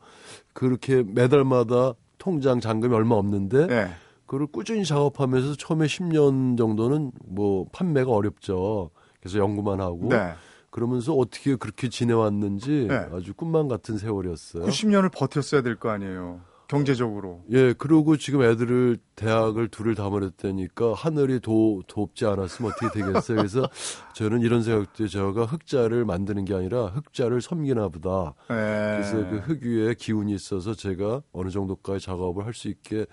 그렇게 0.53 1.03
매달마다 1.03 1.93
통장 2.17 2.59
잔금이 2.59 2.93
얼마 2.93 3.15
없는데 3.15 3.67
예. 3.69 3.89
그걸 4.25 4.47
꾸준히 4.47 4.83
작업하면서 4.85 5.55
처음에 5.55 5.85
10년 5.87 6.57
정도는 6.57 7.11
뭐 7.25 7.65
판매가 7.71 8.11
어렵죠. 8.11 8.89
그래서 9.19 9.39
연구만 9.39 9.79
하고 9.79 10.09
네. 10.09 10.33
그러면서 10.69 11.13
어떻게 11.13 11.55
그렇게 11.55 11.89
지내왔는지 11.89 12.85
네. 12.89 13.07
아주 13.11 13.33
꿈만 13.33 13.67
같은 13.67 13.97
세월이었어요. 13.97 14.65
90년을 14.65 15.11
버텼어야 15.11 15.61
될 15.61 15.75
거 15.77 15.89
아니에요. 15.89 16.41
경제적으로. 16.67 17.41
예, 17.49 17.73
그리고 17.73 18.15
지금 18.15 18.43
애들을 18.43 18.97
대학을 19.15 19.69
둘을 19.69 19.95
다 19.95 20.07
보냈다니까 20.09 20.93
하늘이 20.93 21.39
도, 21.39 21.81
돕지 21.87 22.25
않았으면 22.27 22.71
어떻게 22.71 22.99
되겠어요. 23.01 23.37
그래서 23.37 23.67
저는 24.13 24.41
이런 24.41 24.61
생각도 24.61 25.07
제가 25.07 25.45
흑자를 25.45 26.05
만드는 26.05 26.45
게 26.45 26.53
아니라 26.53 26.85
흑자를 26.87 27.41
섬기나 27.41 27.89
보다. 27.89 28.35
네. 28.49 28.55
그래서 29.01 29.17
그 29.29 29.37
흑 29.47 29.63
위에 29.63 29.95
기운이 29.95 30.31
있어서 30.35 30.75
제가 30.75 31.23
어느 31.31 31.49
정도까지 31.49 32.05
작업을 32.05 32.45
할 32.45 32.53
수 32.53 32.67
있게 32.67 33.07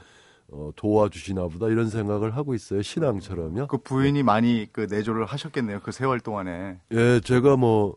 어, 0.52 0.70
도와주시나 0.76 1.48
보다 1.48 1.66
이런 1.68 1.90
생각을 1.90 2.36
하고 2.36 2.54
있어요. 2.54 2.82
신앙처럼요. 2.82 3.66
그 3.66 3.78
부인이 3.78 4.22
많이 4.22 4.68
그 4.72 4.86
내조를 4.88 5.26
하셨겠네요. 5.26 5.80
그 5.80 5.92
세월 5.92 6.20
동안에. 6.20 6.78
예, 6.92 7.20
제가 7.20 7.56
뭐 7.56 7.96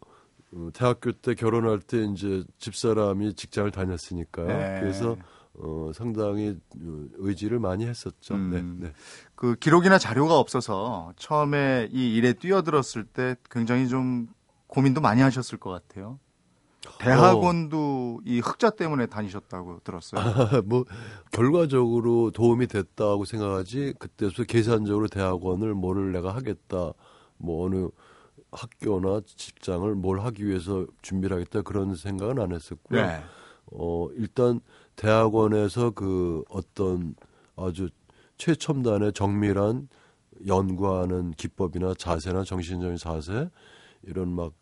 어, 0.53 0.69
대학교 0.73 1.11
때 1.11 1.35
결혼할 1.35 1.79
때 1.79 2.03
이제 2.05 2.43
집사람이 2.57 3.35
직장을 3.35 3.69
다녔으니까요. 3.71 4.47
네. 4.47 4.79
그래서 4.79 5.15
어, 5.53 5.91
상당히 5.93 6.57
의지를 7.17 7.59
많이 7.59 7.85
했었죠. 7.85 8.33
음, 8.35 8.49
네, 8.51 8.87
네. 8.87 8.93
그 9.35 9.55
기록이나 9.55 9.97
자료가 9.97 10.37
없어서 10.37 11.13
처음에 11.17 11.89
이 11.91 12.15
일에 12.15 12.33
뛰어들었을 12.33 13.05
때 13.05 13.35
굉장히 13.51 13.87
좀 13.87 14.27
고민도 14.67 15.01
많이 15.01 15.21
하셨을 15.21 15.57
것 15.57 15.69
같아요. 15.69 16.19
대학원도 16.99 18.17
어. 18.19 18.23
이 18.25 18.39
흑자 18.39 18.71
때문에 18.71 19.07
다니셨다고 19.07 19.79
들었어요. 19.83 20.21
아, 20.21 20.61
뭐 20.65 20.85
결과적으로 21.31 22.31
도움이 22.31 22.67
됐다고 22.67 23.25
생각하지 23.25 23.95
그때부터 23.97 24.43
계산적으로 24.43 25.07
대학원을 25.07 25.73
뭐를 25.73 26.11
내가 26.11 26.35
하겠다 26.35 26.93
뭐 27.37 27.65
어느 27.65 27.87
학교나 28.51 29.21
직장을 29.25 29.95
뭘 29.95 30.19
하기 30.19 30.45
위해서 30.45 30.85
준비를 31.01 31.37
하겠다 31.37 31.61
그런 31.61 31.95
생각은 31.95 32.39
안 32.39 32.51
했었고요. 32.51 33.01
네. 33.01 33.23
어 33.71 34.09
일단 34.15 34.59
대학원에서 34.95 35.91
그 35.91 36.43
어떤 36.49 37.15
아주 37.55 37.89
최첨단의 38.37 39.13
정밀한 39.13 39.87
연구하는 40.47 41.31
기법이나 41.31 41.93
자세나 41.97 42.43
정신적인 42.43 42.97
자세 42.97 43.49
이런 44.03 44.29
막 44.29 44.53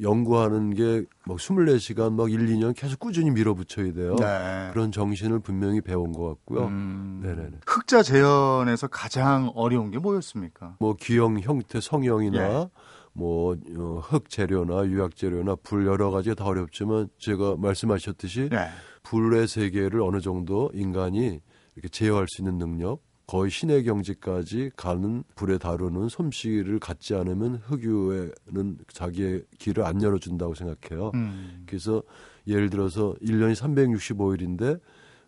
연구하는 0.00 0.74
게 0.74 1.04
막 1.30 1.36
24시간 1.38 2.14
막 2.14 2.30
1, 2.30 2.46
2년 2.46 2.74
계속 2.74 2.98
꾸준히 2.98 3.30
밀어붙여야 3.30 3.92
돼요. 3.92 4.16
네. 4.16 4.70
그런 4.72 4.90
정신을 4.90 5.40
분명히 5.40 5.80
배운 5.80 6.12
것 6.12 6.26
같고요. 6.28 6.66
음, 6.66 7.20
네네네. 7.22 7.58
흑자 7.66 8.02
재현에서 8.02 8.88
가장 8.88 9.52
어려운 9.54 9.90
게 9.90 9.98
뭐였습니까? 9.98 10.76
뭐 10.80 10.94
기형 10.98 11.38
형태, 11.40 11.80
성형이나 11.80 12.38
예. 12.62 12.68
뭐 13.12 13.56
어, 13.76 14.00
흙 14.02 14.28
재료나 14.28 14.86
유약 14.86 15.14
재료나 15.14 15.56
불 15.62 15.86
여러 15.86 16.10
가지가 16.10 16.34
다 16.34 16.44
어렵지만 16.46 17.08
제가 17.18 17.56
말씀하셨듯이 17.58 18.48
예. 18.52 18.68
불의 19.04 19.46
세계를 19.46 20.00
어느 20.02 20.20
정도 20.20 20.70
인간이 20.74 21.40
이렇게 21.76 21.88
제어할 21.88 22.26
수 22.28 22.42
있는 22.42 22.58
능력 22.58 23.02
거의 23.30 23.48
신의 23.48 23.84
경지까지 23.84 24.72
가는 24.76 25.22
불에 25.36 25.56
다루는 25.56 26.08
솜씨를 26.08 26.80
갖지 26.80 27.14
않으면 27.14 27.60
흑유에는 27.64 28.78
자기의 28.92 29.44
길을 29.56 29.84
안 29.84 30.02
열어준다고 30.02 30.54
생각해요. 30.54 31.12
음. 31.14 31.62
그래서 31.64 32.02
예를 32.48 32.70
들어서 32.70 33.14
1년이 33.22 33.54
365일인데 33.54 34.80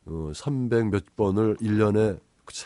어, 0.06 0.32
300 0.34 0.88
몇 0.90 1.04
번을 1.14 1.54
1년에 1.58 2.18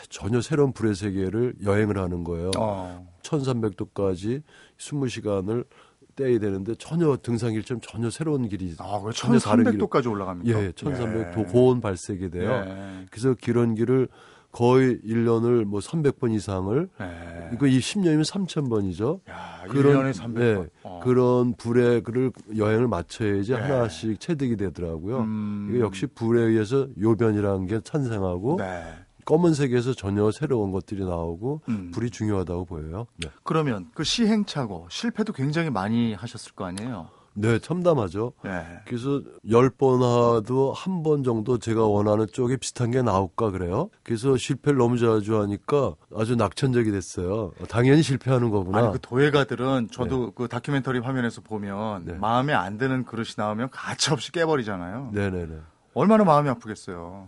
전혀 0.09 0.41
새로운 0.41 0.73
불의 0.73 0.95
세계를 0.95 1.53
여행을 1.63 1.99
하는 1.99 2.23
거예요. 2.23 2.49
어. 2.57 3.07
1300도까지 3.21 4.41
20시간을 4.79 5.67
떼야 6.15 6.39
되는데 6.39 6.73
전혀 6.79 7.15
등산 7.21 7.51
길처럼 7.51 7.79
전혀 7.81 8.09
새로운 8.09 8.49
길이 8.49 8.73
아, 8.79 8.99
왜 9.05 9.11
전혀 9.13 9.37
다른 9.37 9.65
길- 9.65 9.77
1300도까지 9.77 10.09
올라갑니까? 10.09 10.63
예, 10.63 10.71
1300도 10.71 11.41
예. 11.41 11.43
고온 11.51 11.79
발색이 11.79 12.31
돼요. 12.31 12.49
예. 12.65 13.05
그래서 13.11 13.35
그런 13.39 13.75
길을 13.75 14.07
거의 14.57 14.97
1년을 15.05 15.65
뭐 15.65 15.79
300번 15.79 16.33
이상을 16.33 16.89
예. 16.99 17.49
이거 17.53 17.67
이 17.67 17.77
10년이면 17.77 18.25
3000번이죠. 18.25 19.19
야, 19.29 19.63
그런 19.69 20.11
1년에 20.11 20.19
300번. 20.19 20.33
네, 20.33 20.65
어. 20.81 20.99
그런 21.03 21.53
불에 21.53 22.01
그를 22.01 22.31
여행을 22.57 22.87
맞춰야지 22.87 23.51
예. 23.51 23.55
하나씩 23.55 24.19
체득이 24.19 24.57
되더라고요. 24.57 25.19
음. 25.19 25.67
이게 25.69 25.79
역시 25.79 26.07
불에 26.07 26.41
의해서 26.41 26.87
요변이라는 26.99 27.67
게 27.67 27.81
찬생하고 27.81 28.55
네. 28.57 28.83
검은색에서 29.25 29.93
전혀 29.93 30.31
새로운 30.31 30.71
것들이 30.71 31.05
나오고 31.05 31.61
음. 31.69 31.91
불이 31.93 32.09
중요하다고 32.09 32.65
보여요. 32.65 33.05
네. 33.17 33.29
그러면 33.43 33.91
그 33.93 34.03
시행착오, 34.03 34.87
실패도 34.89 35.33
굉장히 35.33 35.69
많이 35.69 36.15
하셨을 36.15 36.53
거 36.53 36.65
아니에요? 36.65 37.09
네, 37.39 37.59
참담하죠. 37.59 38.33
네. 38.43 38.79
그래서 38.85 39.21
열 39.49 39.69
번 39.69 40.01
하도 40.01 40.73
한 40.73 41.03
번 41.03 41.23
정도 41.23 41.59
제가 41.59 41.85
원하는 41.85 42.25
쪽에 42.31 42.57
비슷한 42.57 42.89
게 42.89 43.03
나올까 43.03 43.51
그래요. 43.51 43.89
그래서 44.03 44.35
실패를 44.35 44.79
너무 44.79 44.97
자주 44.97 45.39
하니까 45.39 45.93
아주 46.15 46.35
낙천적이 46.35 46.91
됐어요. 46.91 47.51
당연히 47.69 48.01
실패하는 48.01 48.49
거구나. 48.49 48.77
아니 48.79 48.91
그 48.91 48.99
도예가들은 48.99 49.89
저도 49.91 50.31
그 50.31 50.47
다큐멘터리 50.47 50.99
화면에서 50.99 51.41
보면 51.41 52.05
네. 52.05 52.13
마음에 52.13 52.53
안 52.53 52.79
드는 52.79 53.05
그릇이 53.05 53.29
나오면 53.37 53.69
가차없이 53.71 54.31
깨버리잖아요. 54.31 55.11
네네네. 55.13 55.55
얼마나 55.93 56.23
마음이 56.23 56.49
아프겠어요. 56.49 57.27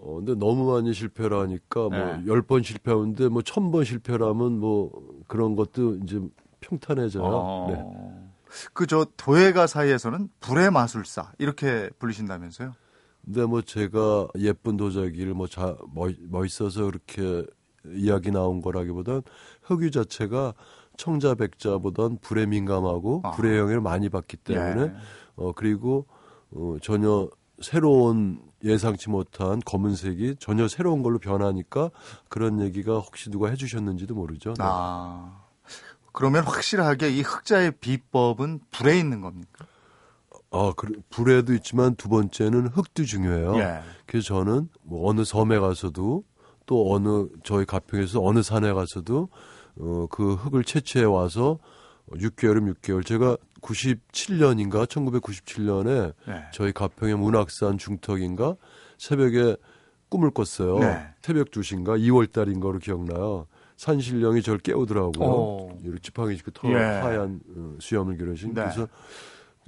어, 0.00 0.14
근데 0.16 0.34
너무 0.36 0.72
많이 0.72 0.92
실패를 0.92 1.36
하니까 1.40 1.88
네. 1.90 1.98
뭐열 1.98 2.42
번 2.42 2.62
실패하는데 2.62 3.28
뭐 3.28 3.42
천 3.42 3.72
번 3.72 3.82
실패라면 3.84 4.60
뭐 4.60 4.92
그런 5.26 5.56
것도 5.56 5.96
이제 6.04 6.20
평탄해져요. 6.60 7.24
어. 7.24 7.66
네. 7.68 8.23
그 8.72 8.86
저 8.86 9.06
도예가 9.16 9.66
사이에서는 9.66 10.28
불의 10.40 10.70
마술사 10.70 11.32
이렇게 11.38 11.90
불리신다면서요? 11.98 12.74
근데 13.24 13.46
뭐 13.46 13.62
제가 13.62 14.28
예쁜 14.38 14.76
도자기를 14.76 15.34
뭐 15.34 15.46
자, 15.46 15.76
멋, 15.94 16.14
멋있어서 16.28 16.84
그렇게 16.84 17.46
이야기 17.94 18.30
나온 18.30 18.60
거라기보단 18.60 19.22
흑유 19.62 19.90
자체가 19.90 20.54
청자 20.96 21.34
백자보단 21.34 22.18
불에 22.20 22.46
민감하고 22.46 23.22
아. 23.24 23.30
불의 23.32 23.58
영향을 23.58 23.80
많이 23.80 24.08
받기 24.08 24.36
때문에 24.38 24.82
예. 24.82 24.94
어 25.36 25.52
그리고 25.52 26.06
어 26.52 26.76
전혀 26.82 27.28
새로운 27.60 28.40
예상치 28.62 29.10
못한 29.10 29.60
검은색이 29.64 30.36
전혀 30.38 30.68
새로운 30.68 31.02
걸로 31.02 31.18
변하니까 31.18 31.90
그런 32.28 32.60
얘기가 32.60 32.98
혹시 32.98 33.30
누가 33.30 33.48
해주셨는지도 33.48 34.14
모르죠. 34.14 34.50
네. 34.50 34.64
아 34.64 35.43
그러면 36.14 36.44
확실하게 36.44 37.10
이 37.10 37.22
흑자의 37.22 37.72
비법은 37.80 38.60
불에 38.70 38.96
있는 38.96 39.20
겁니까? 39.20 39.66
아, 40.52 40.72
그, 40.76 40.88
불에도 41.10 41.52
있지만 41.54 41.96
두 41.96 42.08
번째는 42.08 42.68
흙도 42.68 43.04
중요해요. 43.04 43.58
예. 43.58 43.80
그래서 44.06 44.28
저는 44.28 44.68
뭐 44.84 45.10
어느 45.10 45.24
섬에 45.24 45.58
가서도 45.58 46.22
또 46.66 46.94
어느 46.94 47.26
저희 47.42 47.66
가평에서 47.66 48.22
어느 48.22 48.42
산에 48.42 48.72
가서도 48.72 49.28
어, 49.80 50.06
그 50.08 50.34
흙을 50.34 50.62
채취해 50.62 51.04
와서 51.04 51.58
6개월이면 52.10 52.76
6개월 52.76 53.04
제가 53.04 53.36
97년인가 53.60 54.86
1997년에 54.86 56.14
네. 56.28 56.44
저희 56.52 56.72
가평의 56.72 57.16
문학산 57.16 57.76
중턱인가 57.76 58.54
새벽에 58.98 59.56
꿈을 60.08 60.30
꿨어요. 60.30 60.78
네. 60.78 61.08
새벽 61.22 61.50
2시인가 61.50 61.98
2월 61.98 62.30
달인 62.30 62.60
거로 62.60 62.78
기억나요. 62.78 63.48
산신령이 63.76 64.42
저를 64.42 64.60
깨우더라고요. 64.60 65.28
오. 65.28 65.78
이렇게 65.82 66.00
지팡이 66.00 66.36
그 66.38 66.50
터, 66.52 66.68
예. 66.68 66.74
하얀 66.74 67.40
어, 67.56 67.76
수염을 67.80 68.16
기르신 68.16 68.54
네. 68.54 68.62
그래서 68.62 68.86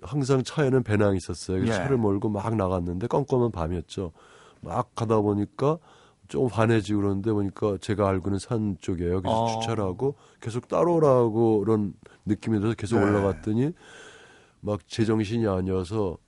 항상 0.03 0.43
차에는 0.43 0.83
배낭이 0.83 1.17
있었어요. 1.17 1.63
예. 1.63 1.73
차를 1.73 1.97
몰고 1.97 2.29
막 2.29 2.55
나갔는데 2.55 3.07
껌껌한 3.09 3.51
밤이었죠. 3.51 4.13
막 4.61 4.95
가다 4.95 5.21
보니까 5.21 5.79
좀 6.29 6.47
환해지고 6.47 7.01
그러는데 7.01 7.33
보니까 7.33 7.79
제가 7.81 8.09
알고는 8.09 8.39
산 8.39 8.77
쪽이에요. 8.81 9.23
그래서 9.23 9.43
어. 9.45 9.61
주차를 9.61 9.83
하고 9.85 10.15
계속 10.41 10.69
따라오라고 10.69 11.61
그런 11.61 11.95
느낌이 12.25 12.59
들어서 12.59 12.75
계속 12.75 12.99
네. 12.99 13.05
올라갔더니 13.05 13.73
막 14.61 14.87
제정신이 14.89 15.47
아니어서 15.47 16.19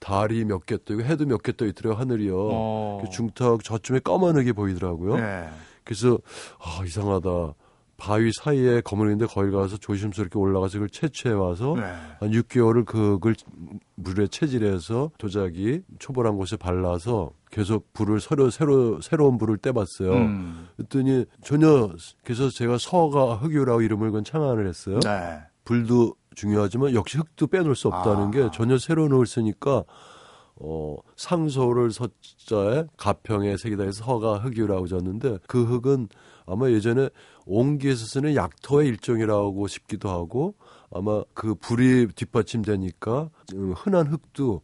달이 0.00 0.44
몇 0.44 0.64
개 0.66 0.76
떠 0.76 0.94
있고 0.94 1.02
해도 1.04 1.24
몇 1.26 1.42
개 1.42 1.52
떠 1.52 1.66
있더라고요. 1.66 2.00
하늘이요. 2.00 2.36
어. 2.36 3.00
그 3.02 3.10
중턱 3.10 3.64
저쯤에 3.64 4.00
까만하게 4.00 4.52
보이더라고요. 4.52 5.16
네. 5.16 5.48
그래서 5.88 6.18
아 6.58 6.84
이상하다. 6.84 7.54
바위 7.96 8.30
사이에 8.32 8.80
거물인데 8.82 9.26
거기 9.26 9.50
가서 9.50 9.76
조심스럽게 9.78 10.38
올라가서 10.38 10.74
그걸 10.74 10.88
채취해 10.88 11.34
와서 11.34 11.74
네. 11.76 11.82
한 12.20 12.30
6개월을 12.30 12.84
그걸 12.84 13.34
물에 13.96 14.28
체질해서 14.28 15.10
도자기 15.18 15.80
초벌한 15.98 16.36
곳에 16.36 16.56
발라서 16.56 17.32
계속 17.50 17.92
불을 17.94 18.20
새로 18.20 18.50
새로 18.50 19.00
새로운 19.00 19.36
불을 19.38 19.56
떼봤어요. 19.58 20.12
음. 20.12 20.68
그랬더니 20.76 21.24
전혀 21.42 21.90
그래서 22.22 22.50
제가 22.50 22.78
서가 22.78 23.36
흑유라고 23.36 23.82
이름을 23.82 24.12
건 24.12 24.22
창안을 24.22 24.68
했어요. 24.68 25.00
네. 25.00 25.40
불도 25.64 26.14
중요하지만 26.36 26.94
역시 26.94 27.18
흙도 27.18 27.48
빼놓을 27.48 27.74
수 27.74 27.88
없다는 27.88 28.28
아. 28.28 28.30
게 28.30 28.48
전혀 28.52 28.78
새로운 28.78 29.10
흙을 29.10 29.26
쓰니까 29.26 29.82
어 30.60 30.96
상소를 31.16 31.92
서자에 31.92 32.84
가평의 32.96 33.58
색이다해서 33.58 34.04
서가 34.04 34.38
흑유라고 34.38 34.88
졌는데 34.88 35.38
그 35.46 35.64
흙은 35.64 36.08
아마 36.46 36.68
예전에 36.70 37.10
옹기에서 37.46 38.06
쓰는 38.06 38.34
약토의 38.34 38.88
일종이라고 38.88 39.66
싶기도 39.68 40.08
하고 40.10 40.54
아마 40.92 41.22
그 41.34 41.54
불이 41.54 42.08
뒷받침되니까 42.14 43.30
음, 43.54 43.72
흔한 43.76 44.06
흙도 44.06 44.62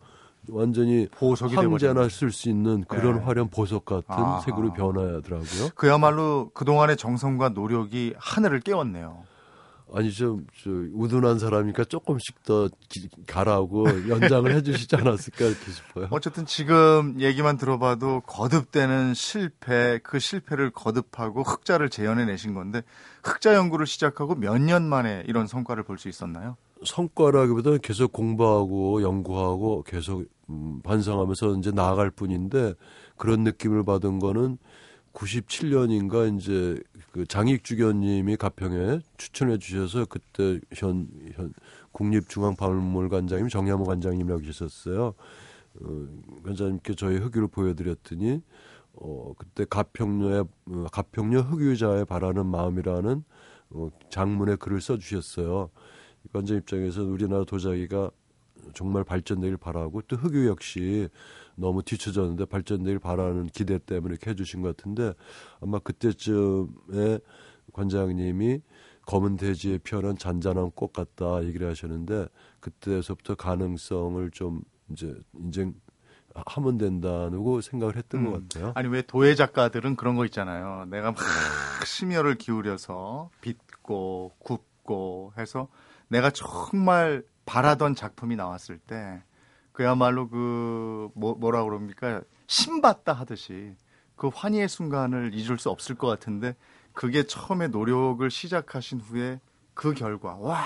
완전히 0.50 1.08
보석이 1.10 1.54
황제나. 1.56 2.08
쓸 2.08 2.30
수 2.30 2.48
있는 2.48 2.84
그런 2.84 3.16
네. 3.16 3.22
화려한 3.22 3.48
보석 3.50 3.84
같은 3.84 4.12
아하. 4.12 4.40
색으로 4.40 4.72
변하더라고요. 4.72 5.70
그야말로 5.74 6.50
그동안의 6.54 6.96
정성과 6.96 7.50
노력이 7.50 8.14
하늘을 8.18 8.60
깨웠네요. 8.60 9.22
아니 9.92 10.10
좀 10.10 10.46
저, 10.62 10.70
우둔한 10.92 11.38
사람이니까 11.38 11.84
조금씩 11.84 12.42
더 12.44 12.68
기- 12.88 13.08
가라고 13.26 13.84
연장을 14.08 14.52
해주시지 14.52 14.96
않았을까 14.96 15.44
이렇게 15.44 15.70
싶어요. 15.70 16.08
어쨌든 16.10 16.46
지금 16.46 17.20
얘기만 17.20 17.58
들어봐도 17.58 18.20
거듭되는 18.22 19.14
실패, 19.14 19.98
그 20.02 20.18
실패를 20.18 20.70
거듭하고 20.70 21.42
흑자를 21.42 21.90
재현해내신 21.90 22.54
건데 22.54 22.82
흑자 23.22 23.54
연구를 23.54 23.86
시작하고 23.86 24.34
몇 24.34 24.58
년 24.58 24.88
만에 24.88 25.22
이런 25.26 25.46
성과를 25.46 25.82
볼 25.84 25.98
수 25.98 26.08
있었나요? 26.08 26.56
성과라기보다는 26.84 27.78
계속 27.80 28.12
공부하고 28.12 29.02
연구하고 29.02 29.82
계속 29.84 30.24
음, 30.50 30.80
반성하면서 30.82 31.56
이제 31.58 31.70
나아갈 31.70 32.10
뿐인데 32.10 32.74
그런 33.16 33.44
느낌을 33.44 33.84
받은 33.84 34.18
거는 34.18 34.58
97년인가 35.14 36.36
이제 36.36 36.82
그 37.12 37.24
장익주교님이 37.24 38.36
가평에 38.36 39.00
추천해 39.16 39.58
주셔서 39.58 40.04
그때 40.06 40.60
현, 40.74 41.08
현 41.34 41.54
국립중앙박물관장님 41.92 43.48
정야모 43.48 43.84
관장님이라고 43.84 44.42
계셨어요. 44.42 45.14
어, 45.80 46.06
관장님께 46.44 46.94
저희 46.94 47.16
흑유를 47.18 47.48
보여드렸더니 47.48 48.42
어, 48.94 49.32
그때 49.38 49.64
가평녀의 49.64 50.44
어, 50.66 50.86
가평녀 50.92 51.40
흑유자에 51.40 52.04
바라는 52.04 52.46
마음이라는 52.46 53.24
어, 53.70 53.88
장문의 54.10 54.56
글을 54.56 54.80
써주셨어요. 54.80 55.70
관장 56.32 56.56
입장에서는 56.56 57.08
우리나라 57.08 57.44
도자기가 57.44 58.10
정말 58.72 59.04
발전되길 59.04 59.56
바라고 59.58 60.02
또 60.02 60.16
흑유 60.16 60.48
역시 60.48 61.08
너무 61.56 61.82
뒤처졌는데 61.82 62.46
발전되길 62.46 62.98
바라는 62.98 63.46
기대 63.46 63.78
때문에 63.78 64.12
이렇게 64.12 64.30
해주신 64.30 64.62
것 64.62 64.76
같은데 64.76 65.14
아마 65.60 65.78
그때쯤에 65.78 67.18
관장님이 67.72 68.60
검은 69.06 69.36
대지에 69.36 69.78
피어난 69.78 70.16
잔잔한 70.16 70.70
꽃 70.74 70.92
같다 70.92 71.44
얘기를 71.44 71.68
하셨는데 71.68 72.26
그때서부터 72.60 73.34
가능성을 73.34 74.30
좀 74.30 74.62
이제 74.90 75.14
인증 75.34 75.74
하면 76.34 76.78
된다고 76.78 77.60
생각을 77.60 77.96
했던 77.96 78.26
음. 78.26 78.32
것 78.32 78.48
같아요. 78.48 78.72
아니 78.74 78.88
왜 78.88 79.02
도예 79.02 79.34
작가들은 79.34 79.96
그런 79.96 80.16
거 80.16 80.24
있잖아요. 80.24 80.86
내가 80.86 81.12
막 81.12 81.20
심혈을 81.86 82.36
기울여서 82.36 83.30
빚고 83.40 84.32
굽고 84.38 85.34
해서 85.38 85.68
내가 86.08 86.30
정말 86.30 87.22
바라던 87.46 87.94
작품이 87.94 88.36
나왔을 88.36 88.78
때 88.78 89.22
그야말로 89.74 90.28
그 90.28 91.10
뭐, 91.14 91.34
뭐라 91.34 91.64
그럽니까 91.64 92.22
신받다 92.46 93.12
하듯이 93.12 93.74
그 94.14 94.28
환희의 94.28 94.68
순간을 94.68 95.32
잊을 95.34 95.58
수 95.58 95.68
없을 95.68 95.96
것 95.96 96.06
같은데 96.06 96.54
그게 96.92 97.24
처음에 97.24 97.66
노력을 97.68 98.30
시작하신 98.30 99.00
후에 99.00 99.40
그 99.74 99.92
결과 99.92 100.36
와 100.36 100.62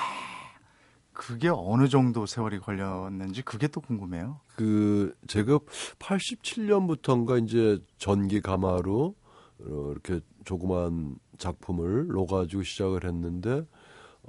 그게 1.15 1.49
어느 1.49 1.89
정도 1.89 2.27
세월이 2.27 2.61
걸렸는지 2.61 3.41
그게 3.43 3.67
또 3.67 3.81
궁금해요. 3.81 4.41
그 4.57 5.17
제가 5.27 5.59
87년부터인가 5.99 7.43
이제 7.43 7.83
전기 7.97 8.43
가마로 8.43 9.17
어, 9.61 9.91
이렇게 9.91 10.21
조그만 10.45 11.17
작품을 11.39 12.09
놓가지고 12.09 12.63
시작을 12.63 13.05
했는데 13.05 13.65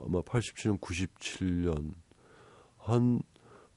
아마 0.02 0.22
87년, 0.22 0.80
97년 0.80 1.94
한 2.78 3.22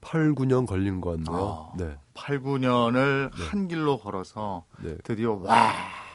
8, 0.03 0.35
9년 0.35 0.67
걸린 0.67 1.01
것 1.01 1.11
같네요. 1.25 1.71
아, 1.73 1.77
네. 1.79 1.97
8, 2.15 2.43
9년을 2.43 3.31
한 3.33 3.69
길로 3.69 3.99
걸어서 3.99 4.65
네. 4.83 4.97
드디어 5.05 5.35
와 5.35 5.73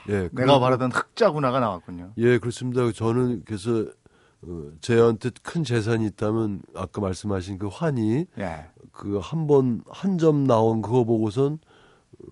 예, 0.09 0.29
내가 0.31 0.59
바라던 0.59 0.91
흑자군화가 0.91 1.59
나왔군요. 1.59 2.11
예, 2.17 2.37
그렇습니다. 2.37 2.91
저는 2.91 3.43
그래서 3.45 3.85
어, 4.43 4.69
제한테 4.81 5.31
큰 5.41 5.63
재산이 5.63 6.05
있다면 6.07 6.61
아까 6.75 7.01
말씀하신 7.01 7.57
그 7.57 7.67
환희 7.67 8.27
예. 8.37 8.65
그한 8.91 9.47
번 9.47 9.81
한 9.89 10.17
점 10.17 10.45
나온 10.45 10.81
그거 10.81 11.03
보고선 11.03 11.59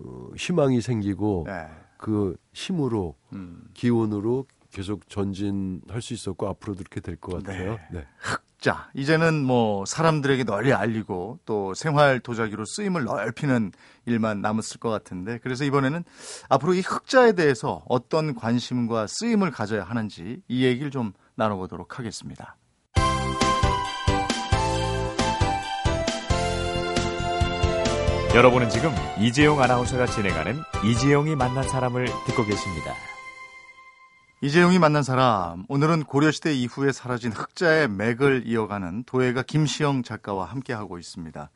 어, 0.04 0.28
희망이 0.36 0.80
생기고 0.80 1.46
예. 1.48 1.66
그 1.96 2.36
힘으로 2.52 3.16
음. 3.32 3.64
기운으로 3.74 4.46
계속 4.70 5.08
전진할 5.08 6.02
수 6.02 6.12
있었고 6.14 6.46
앞으로도 6.48 6.84
그렇게 6.84 7.00
될 7.00 7.16
것 7.16 7.42
같아요. 7.42 7.78
네. 7.90 8.06
자, 8.58 8.88
이제는 8.94 9.44
뭐 9.44 9.84
사람들에게 9.84 10.44
널리 10.44 10.72
알리고 10.72 11.38
또 11.44 11.74
생활 11.74 12.20
도자기로 12.20 12.64
쓰임을 12.64 13.04
넓히는 13.04 13.72
일만 14.06 14.40
남았을 14.40 14.80
것 14.80 14.90
같은데 14.90 15.38
그래서 15.42 15.64
이번에는 15.64 16.04
앞으로 16.48 16.74
이 16.74 16.80
흑자에 16.80 17.32
대해서 17.32 17.82
어떤 17.86 18.34
관심과 18.34 19.06
쓰임을 19.08 19.50
가져야 19.50 19.84
하는지 19.84 20.40
이 20.48 20.64
얘기를 20.64 20.90
좀 20.90 21.12
나눠보도록 21.34 21.98
하겠습니다. 21.98 22.56
여러분은 28.34 28.68
지금 28.68 28.90
이재용 29.18 29.62
아나운서가 29.62 30.06
진행하는 30.06 30.60
이재용이 30.84 31.36
만난 31.36 31.66
사람을 31.66 32.06
듣고 32.26 32.44
계십니다. 32.44 32.94
이재용이 34.42 34.78
만난 34.78 35.02
사람 35.02 35.64
오늘은 35.68 36.04
고려시대 36.04 36.54
이후에 36.54 36.92
사라진 36.92 37.32
흑자의 37.32 37.88
맥을 37.88 38.42
이어가는 38.46 39.04
도예가 39.04 39.42
김시영 39.42 40.02
작가와 40.02 40.44
함께 40.44 40.72
하고 40.74 40.98
있습니다. 40.98 41.50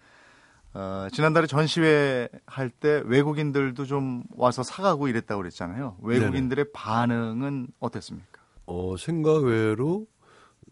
어, 0.72 1.08
지난달에 1.12 1.46
전시회 1.46 2.28
할 2.46 2.70
때 2.70 3.02
외국인들도 3.04 3.84
좀 3.84 4.22
와서 4.34 4.62
사가고 4.62 5.08
이랬다고 5.08 5.42
그랬잖아요. 5.42 5.98
외국인들의 6.02 6.66
반응은 6.72 7.68
어땠습니까? 7.80 8.40
어, 8.66 8.96
생각 8.96 9.42
외로 9.44 10.06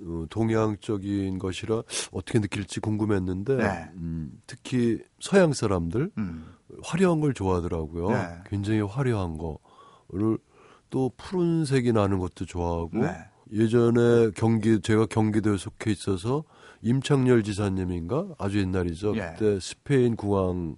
어, 0.01 0.25
동양적인 0.31 1.39
것이라 1.39 1.83
어떻게 2.13 2.39
느낄지 2.39 2.81
궁금했는데 2.81 3.57
네. 3.57 3.91
음, 3.97 4.31
특히 4.47 5.03
서양 5.21 5.53
사람들 5.53 6.11
음. 6.17 6.55
화려한 6.85 7.21
걸 7.21 7.35
좋아하더라고요. 7.35 8.11
네. 8.11 8.39
굉장히 8.47 8.81
화려한 8.81 9.37
거를 9.37 10.39
또 10.91 11.11
푸른색이 11.17 11.93
나는 11.93 12.19
것도 12.19 12.45
좋아하고 12.45 12.91
네. 12.99 13.17
예전에 13.53 14.31
경기 14.35 14.81
제가 14.81 15.07
경기도에 15.07 15.57
속해 15.57 15.91
있어서 15.91 16.45
임창열 16.83 17.43
지사님인가 17.43 18.29
아주 18.39 18.59
옛날이죠. 18.59 19.17
예. 19.17 19.35
그때 19.37 19.59
스페인 19.61 20.17
국왕 20.17 20.77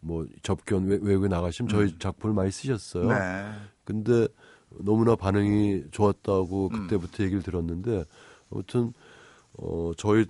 뭐 0.00 0.26
접견 0.42 0.86
외, 0.86 0.98
외국에 1.00 1.28
나가시면 1.28 1.68
저희 1.68 1.98
작품을 1.98 2.34
많이 2.34 2.50
쓰셨어요. 2.50 3.04
음. 3.04 3.08
네. 3.08 3.52
근데 3.84 4.28
너무나 4.80 5.16
반응이 5.16 5.84
좋았다고 5.90 6.70
음. 6.72 6.80
그때부터 6.82 7.24
얘기를 7.24 7.42
들었는데 7.42 8.04
아무튼 8.50 8.92
어 9.58 9.92
저희 9.96 10.26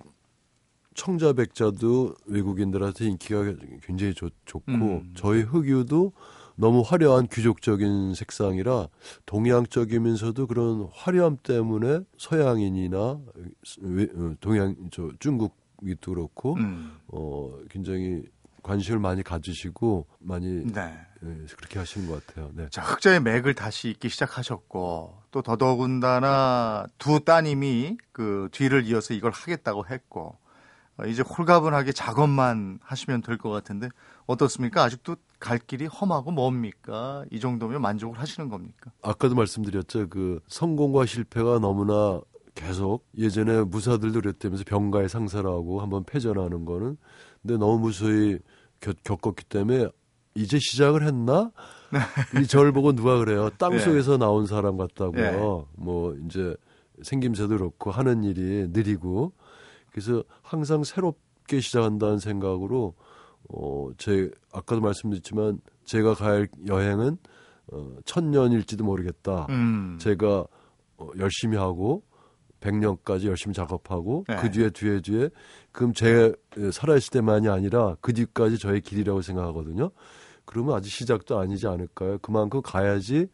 청자백자도 0.95 2.14
외국인들한테 2.27 3.07
인기가 3.07 3.42
굉장히 3.83 4.14
좋, 4.14 4.31
좋고 4.45 4.73
음. 4.73 5.12
저희 5.14 5.42
흑유도 5.42 6.12
너무 6.57 6.83
화려한 6.83 7.29
귀족적인 7.29 8.15
색상이라 8.15 8.88
동양적이면서도 9.27 10.47
그런 10.47 10.88
화려함 10.93 11.38
때문에 11.43 12.01
서양인이나 12.19 13.19
외- 13.81 14.09
어, 14.15 14.35
동양 14.41 14.77
저 14.91 15.11
중국이도 15.19 16.15
그렇고 16.15 16.55
음. 16.55 16.99
어 17.09 17.59
굉장히 17.71 18.23
관심을 18.62 19.01
많이 19.01 19.23
가지시고 19.25 20.07
많이 20.21 20.65
네. 20.73 20.97
예, 21.25 21.47
그렇게 21.57 21.79
하시는 21.81 22.07
것 22.09 22.25
같아요. 22.27 22.51
네. 22.55 22.69
자, 22.71 22.81
흑자의 22.83 23.21
맥을 23.21 23.55
다시 23.55 23.91
잇기 23.91 24.09
시작하셨고 24.09 25.19
또 25.33 25.43
더더군다나 25.43 26.87
두 26.99 27.25
따님이 27.25 27.97
그 28.12 28.49
뒤를 28.53 28.85
이어서 28.87 29.15
이걸 29.15 29.33
하겠다고 29.33 29.87
했고 29.87 30.37
어, 30.99 31.05
이제 31.07 31.23
홀가분하게 31.23 31.93
작업만 31.93 32.79
하시면 32.83 33.23
될 33.23 33.37
것 33.38 33.51
같은데 33.51 33.88
어떻습니까? 34.27 34.85
아직도 34.85 35.17
갈 35.43 35.59
길이 35.59 35.87
험하고 35.87 36.31
뭡니까? 36.31 37.25
이 37.33 37.41
정도면 37.41 37.83
만족을 37.83 38.17
하시는 38.17 38.49
겁니까? 38.49 38.93
아까도 39.03 39.35
말씀드렸죠. 39.35 40.09
그 40.09 40.39
성공과 40.47 41.05
실패가 41.05 41.59
너무나 41.59 42.21
계속 42.55 43.05
예전에 43.19 43.63
무사들도 43.63 44.21
그랬다면서 44.21 44.63
병가의 44.65 45.09
상사라고 45.09 45.81
한번 45.81 46.05
패전하는 46.05 46.65
거는 46.65 46.97
근데 47.43 47.57
너무 47.57 47.81
무수히 47.81 48.39
겪, 48.81 48.95
겪었기 49.03 49.45
때문에 49.47 49.89
이제 50.37 50.61
시작을 50.61 51.05
했나? 51.05 51.51
이 52.41 52.47
저를 52.47 52.71
보고 52.71 52.93
누가 52.93 53.19
그래요? 53.19 53.51
땅 53.59 53.73
네. 53.73 53.79
속에서 53.81 54.19
나온 54.19 54.47
사람 54.47 54.77
같다고요. 54.77 55.67
네. 55.69 55.83
뭐 55.83 56.15
이제 56.25 56.55
생김새도 57.03 57.59
그렇고 57.59 57.91
하는 57.91 58.23
일이 58.23 58.69
느리고 58.71 59.33
그래서 59.91 60.23
항상 60.41 60.85
새롭게 60.85 61.59
시작한다는 61.59 62.21
생각으로 62.21 62.95
어, 63.49 63.91
제 63.99 64.31
아까도 64.53 64.81
말씀드렸지만 64.81 65.61
제가 65.85 66.15
갈 66.15 66.49
여행은 66.67 67.19
어, 67.73 67.97
천년일지도 68.05 68.85
모르겠다. 68.85 69.47
음. 69.51 69.99
제가 70.01 70.47
어, 70.97 71.11
열심히 71.19 71.57
하고 71.57 72.03
100년까지 72.61 73.27
열심히 73.27 73.55
작업하고 73.55 74.25
네. 74.29 74.37
그 74.37 74.51
뒤에 74.51 74.71
뒤에 74.71 75.01
뒤에 75.01 75.31
그럼 75.73 75.93
제 75.93 76.33
에, 76.57 76.71
살아있을 76.71 77.11
때만이 77.11 77.49
아니라 77.49 77.97
그 78.01 78.13
뒤까지 78.13 78.59
저의 78.59 78.81
길이라고 78.81 79.21
생각하거든요. 79.21 79.91
그러면 80.45 80.77
아직 80.77 80.91
시작도 80.91 81.39
아니지 81.39 81.67
않을까요? 81.67 82.19
그만큼 82.19 82.63
가야지 82.63 83.23
어, 83.23 83.29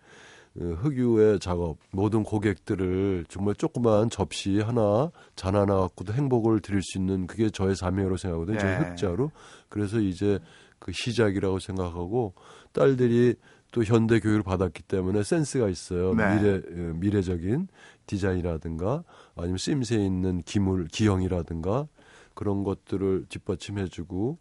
흑유의 0.60 1.40
작업 1.40 1.78
모든 1.92 2.22
고객들을 2.22 3.26
정말 3.28 3.54
조그만 3.54 4.10
접시 4.10 4.60
하나 4.60 5.10
잔 5.36 5.54
하나 5.54 5.76
갖고도 5.76 6.12
행복을 6.12 6.60
드릴 6.60 6.82
수 6.82 6.98
있는 6.98 7.26
그게 7.26 7.50
저의 7.50 7.76
사명으로 7.76 8.16
생각하거든요. 8.16 8.58
저희 8.58 8.72
예. 8.72 8.76
흑자로 8.76 9.30
그래서 9.68 10.00
이제 10.00 10.38
그 10.78 10.92
시작이라고 10.92 11.58
생각하고 11.58 12.34
딸들이 12.72 13.34
또 13.70 13.84
현대 13.84 14.18
교육을 14.18 14.42
받았기 14.42 14.82
때문에 14.84 15.22
센스가 15.22 15.68
있어요. 15.68 16.14
네. 16.14 16.36
미래 16.36 16.56
어, 16.56 16.94
미래적인 16.94 17.68
디자인이라든가 18.06 19.04
아니면 19.36 19.58
쓰임새 19.58 19.96
있는 19.96 20.42
기물 20.42 20.86
기형이라든가 20.86 21.86
그런 22.34 22.64
것들을 22.64 23.26
뒷받침해주고 23.28 24.38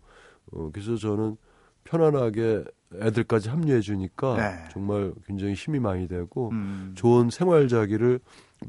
어, 0.53 0.69
그래서 0.71 0.95
저는 0.95 1.37
편안하게 1.83 2.63
애들까지 2.95 3.49
합류해 3.49 3.81
주니까 3.81 4.35
네. 4.37 4.69
정말 4.71 5.11
굉장히 5.25 5.53
힘이 5.53 5.79
많이 5.79 6.07
되고 6.07 6.49
음. 6.51 6.93
좋은 6.95 7.29
생활자기를 7.29 8.19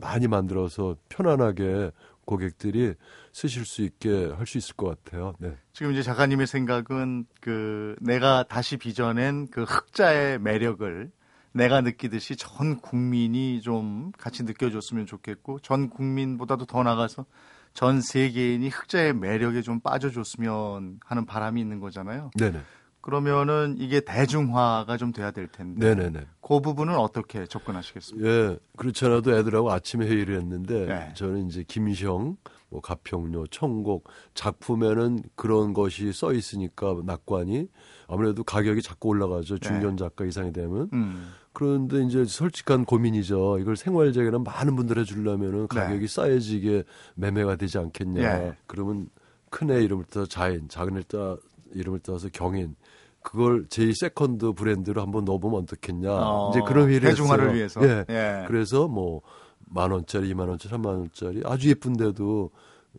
많이 0.01 0.27
만들어서 0.27 0.97
편안하게 1.09 1.93
고객들이 2.25 2.95
쓰실 3.33 3.65
수 3.65 3.83
있게 3.83 4.27
할 4.37 4.45
수 4.45 4.59
있을 4.59 4.75
것 4.77 5.03
같아요. 5.05 5.35
네. 5.39 5.57
지금 5.73 5.93
이제 5.93 6.03
작가님의 6.03 6.47
생각은 6.47 7.27
그 7.41 7.97
내가 8.01 8.43
다시 8.43 8.77
빚어낸 8.77 9.47
그 9.51 9.63
흑자의 9.63 10.39
매력을 10.41 11.11
내가 11.53 11.81
느끼듯이 11.81 12.37
전 12.37 12.81
국민이 12.81 13.61
좀 13.63 14.13
같이 14.19 14.43
느껴줬으면 14.43 15.07
좋겠고 15.07 15.61
전 15.61 15.89
국민보다도 15.89 16.67
더 16.67 16.83
나가서 16.83 17.25
전 17.73 18.01
세계인이 18.01 18.69
흑자의 18.69 19.15
매력에 19.15 19.63
좀 19.63 19.81
빠져줬으면 19.81 21.01
하는 21.05 21.27
바람이 21.27 21.61
있는 21.61 21.81
거잖아요. 21.81 22.31
네네. 22.37 22.61
그러면은 23.09 23.77
이게 23.79 24.01
대중화가 24.01 24.99
좀 24.99 25.13
돼야 25.15 25.31
될 25.31 25.47
텐데 25.47 25.95
네네네. 25.95 26.27
그 26.43 26.61
부분은 26.61 26.95
어떻게 26.95 27.47
접근하시겠습니까? 27.47 28.29
예, 28.29 28.59
그렇지 28.77 29.07
않아도 29.07 29.35
애들하고 29.35 29.73
아침에 29.73 30.07
회의를 30.07 30.37
했는데 30.37 30.85
네. 30.85 31.15
저는 31.15 31.47
이제 31.47 31.65
김시영, 31.67 32.37
뭐 32.69 32.83
가평료, 32.83 33.47
청곡 33.47 34.09
작품에는 34.35 35.23
그런 35.37 35.73
것이 35.73 36.13
써 36.13 36.35
있으니까 36.35 37.01
낙관이 37.07 37.69
아무래도 38.09 38.45
가격이 38.45 38.83
자꾸 38.83 39.09
올라가죠. 39.09 39.57
중견 39.57 39.97
작가 39.97 40.27
이상이 40.27 40.53
되면. 40.53 40.91
음, 40.93 41.33
그런데 41.55 42.03
이제 42.05 42.27
솔직한 42.27 42.85
고민이죠. 42.85 43.59
이걸 43.59 43.75
생활적에는 43.77 44.45
많은 44.45 44.77
분들 44.77 44.99
해주려면은 44.99 45.67
가격이 45.69 46.07
싸해지게 46.07 46.85
매매가 47.15 47.57
되지 47.57 47.79
않겠냐. 47.79 48.21
예. 48.23 48.57
그러면 48.67 49.09
큰 49.49 49.71
애 49.71 49.83
이름을 49.83 50.05
따서 50.11 50.27
자인, 50.27 50.69
작은 50.69 50.99
애 50.99 51.03
따 51.09 51.39
이름을 51.73 52.01
따서 52.01 52.29
경인. 52.33 52.77
그걸 53.23 53.67
제 53.69 53.93
세컨드 53.95 54.53
브랜드로 54.53 55.03
한번 55.03 55.25
넣어보면 55.25 55.63
어떻겠냐. 55.63 56.11
어, 56.11 56.51
이제 56.51 56.61
그런 56.67 56.89
회의를 56.89 57.11
대중화를 57.11 57.45
했어요. 57.55 57.57
위해서. 57.57 57.85
예. 57.85 58.05
예. 58.09 58.45
그래서 58.47 58.89
뭐 58.89 59.23
만 59.71 59.91
원짜리, 59.91 60.31
이만 60.31 60.49
원짜리, 60.49 60.71
삼만 60.71 60.95
원짜리 60.95 61.43
아주 61.45 61.69
예쁜데도 61.71 62.51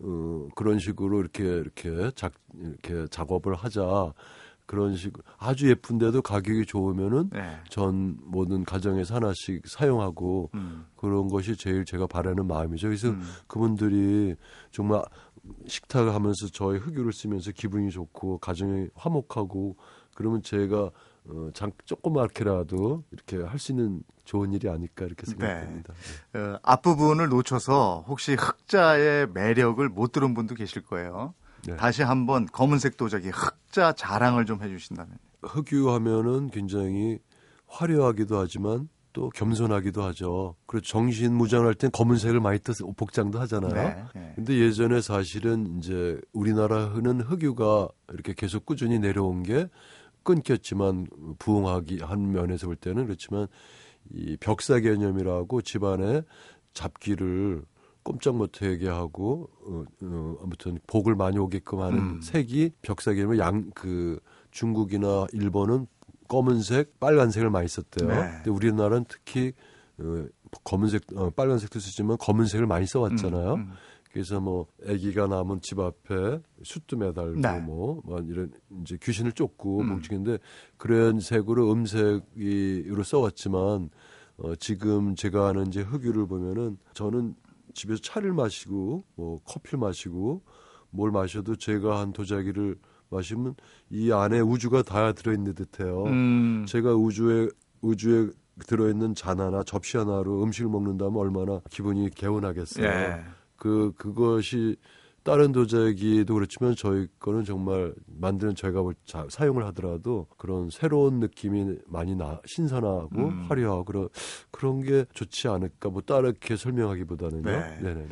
어, 0.02 0.48
그런 0.56 0.80
식으로 0.80 1.20
이렇게 1.20 1.44
이렇게 1.44 2.12
작 2.16 2.34
이렇게 2.60 3.08
작업을 3.10 3.56
하자. 3.56 4.14
그런 4.66 4.96
식으로 4.96 5.24
아주 5.40 5.68
예쁜데도 5.68 6.22
가격이 6.22 6.68
좋으면은 6.68 7.32
네. 7.32 7.58
전 7.70 8.20
모든 8.24 8.64
가정에서 8.64 9.16
하나씩 9.16 9.68
사용하고 9.68 10.52
음. 10.54 10.86
그런 10.96 11.28
것이 11.28 11.58
제일 11.58 11.86
제가 11.86 12.06
바라는 12.06 12.46
마음이죠. 12.46 12.88
그래서 12.88 13.10
음. 13.10 13.24
그분들이 13.48 14.36
정말 14.72 15.02
식탁을 15.66 16.14
하면서 16.14 16.48
저의 16.54 16.80
흑유를 16.82 17.14
쓰면서 17.14 17.52
기분이 17.52 17.90
좋고 17.90 18.38
가정이 18.38 18.90
화목하고 18.94 19.76
그러면 20.20 20.44
제가 20.44 20.92
어, 21.30 21.50
장 21.54 21.72
조그맣게라도 21.86 23.04
이렇게 23.12 23.38
할 23.38 23.58
수 23.58 23.72
있는 23.72 24.04
좋은 24.26 24.52
일이 24.52 24.68
아닐까 24.70 25.06
이렇게 25.06 25.26
생각됩니다. 25.26 25.94
네. 26.34 26.40
어, 26.40 26.60
앞부분을 26.62 27.30
놓쳐서 27.30 28.04
혹시 28.08 28.34
흑자의 28.36 29.28
매력을 29.34 29.88
못 29.88 30.12
들은 30.12 30.34
분도 30.34 30.56
계실 30.56 30.84
거예요. 30.84 31.34
네. 31.66 31.76
다시 31.78 32.04
한번 32.04 32.46
검은색 32.48 32.98
도자기 32.98 33.30
흑자 33.30 33.94
자랑을 33.94 34.46
좀 34.46 34.62
해주신다면. 34.62 35.18
흑유하면은 35.42 36.50
굉장히 36.50 37.20
화려하기도 37.68 38.38
하지만 38.38 38.90
또 39.14 39.30
겸손하기도 39.30 40.04
하죠. 40.04 40.56
그리고 40.68 40.86
정신 40.86 41.34
무장할 41.34 41.74
땐 41.76 41.90
검은색을 41.92 42.40
많이 42.42 42.60
떠서 42.60 42.86
복장도 42.96 43.40
하잖아요. 43.40 43.74
네. 43.74 44.04
네. 44.14 44.34
근데 44.36 44.58
예전에 44.60 45.00
사실은 45.02 45.78
이제 45.78 46.20
우리나라 46.34 46.86
흔은 46.88 47.22
흑유가 47.22 47.88
이렇게 48.14 48.34
계속 48.34 48.66
꾸준히 48.66 49.00
내려온 49.00 49.44
게 49.44 49.70
끊겼지만 50.24 51.08
부흥하기 51.40 52.00
한 52.00 52.32
면에서 52.32 52.68
볼 52.68 52.76
때는 52.76 53.06
그렇지만 53.06 53.48
이 54.12 54.38
벽사 54.40 54.80
개념이라고 54.80 55.62
집안에 55.62 56.24
잡기를 56.74 57.64
꼼짝 58.04 58.36
못하게 58.38 58.88
하고 58.88 59.50
어, 59.66 59.84
어, 60.02 60.38
아무튼 60.42 60.80
복을 60.88 61.16
많이 61.16 61.38
오게끔 61.38 61.82
하는 61.82 61.98
음. 61.98 62.22
색이 62.22 62.72
벽사 62.82 63.14
개념을 63.14 63.38
양그 63.40 64.20
중국이나 64.52 65.28
일본은 65.34 65.88
검은색, 66.28 67.00
빨간색을 67.00 67.50
많이 67.50 67.68
썼대요. 67.68 68.08
네. 68.08 68.16
근데 68.16 68.50
우리나라는 68.52 69.06
특히 69.08 69.54
어, 69.98 70.26
검은색, 70.64 71.04
어, 71.16 71.30
빨간색도 71.32 71.80
쓰지만 71.80 72.18
검은색을 72.18 72.66
많이 72.66 72.86
써왔잖아요. 72.86 73.54
음, 73.56 73.60
음. 73.60 73.72
그래서 74.12 74.40
뭐 74.40 74.68
아기가 74.88 75.28
남은 75.28 75.62
집 75.62 75.80
앞에 75.80 76.42
숯도 76.64 76.98
매달고 76.98 77.40
네. 77.40 77.60
뭐, 77.60 78.02
뭐 78.04 78.20
이런 78.22 78.52
이제 78.82 78.98
귀신을 79.02 79.34
쫓고 79.34 79.82
음. 79.82 79.90
뭉치는데 79.90 80.40
그런 80.78 81.20
색으로 81.20 81.72
음색으로 81.72 83.04
써왔지만 83.04 83.90
어, 84.38 84.56
지금 84.56 85.16
제가 85.16 85.48
하는 85.48 85.68
이제 85.68 85.82
흑유를 85.82 86.28
보면은 86.28 86.78
저는 86.94 87.36
집에서 87.74 88.02
차를 88.02 88.34
마시고 88.34 89.04
뭐 89.16 89.42
커피를 89.44 89.80
마시고 89.80 90.42
뭘 90.90 91.12
마셔도 91.12 91.56
제가 91.56 92.00
한 92.00 92.12
도자기를 92.12 92.78
마시면 93.10 93.56
이 93.90 94.12
안에 94.12 94.40
우주가 94.40 94.82
다 94.82 95.12
들어있는 95.14 95.54
듯해요. 95.54 96.04
음. 96.06 96.66
제가 96.68 96.96
우주에 96.96 97.50
우주에 97.82 98.30
들어있는 98.66 99.16
잔 99.16 99.40
하나 99.40 99.64
접시 99.64 99.98
하나로 99.98 100.44
음식을 100.44 100.70
먹는다면 100.70 101.16
얼마나 101.18 101.62
기분이 101.70 102.10
개운하겠어요. 102.10 102.86
예. 102.86 103.24
그 103.60 103.92
그것이 103.98 104.78
다른 105.24 105.52
도자기도 105.52 106.34
그렇지만 106.34 106.76
저희 106.76 107.08
거는 107.20 107.44
정말 107.44 107.94
만드는 108.08 108.56
저희가 108.56 108.82
자- 109.06 109.28
사용을 109.30 109.66
하더라도 109.68 110.28
그런 110.38 110.70
새로운 110.72 111.20
느낌이 111.20 111.76
많이 111.88 112.16
나 112.16 112.40
신선하고 112.48 113.10
음. 113.18 113.46
화려하고 113.50 113.84
그런 113.84 114.10
그런 114.50 114.82
게 114.82 115.06
좋지 115.14 115.50
않을까 115.50 115.90
뭐 115.90 116.02
따르게 116.02 116.56
설명하기보다는요. 116.56 117.44
네. 117.44 117.78
네. 117.82 117.94
네네 117.94 118.08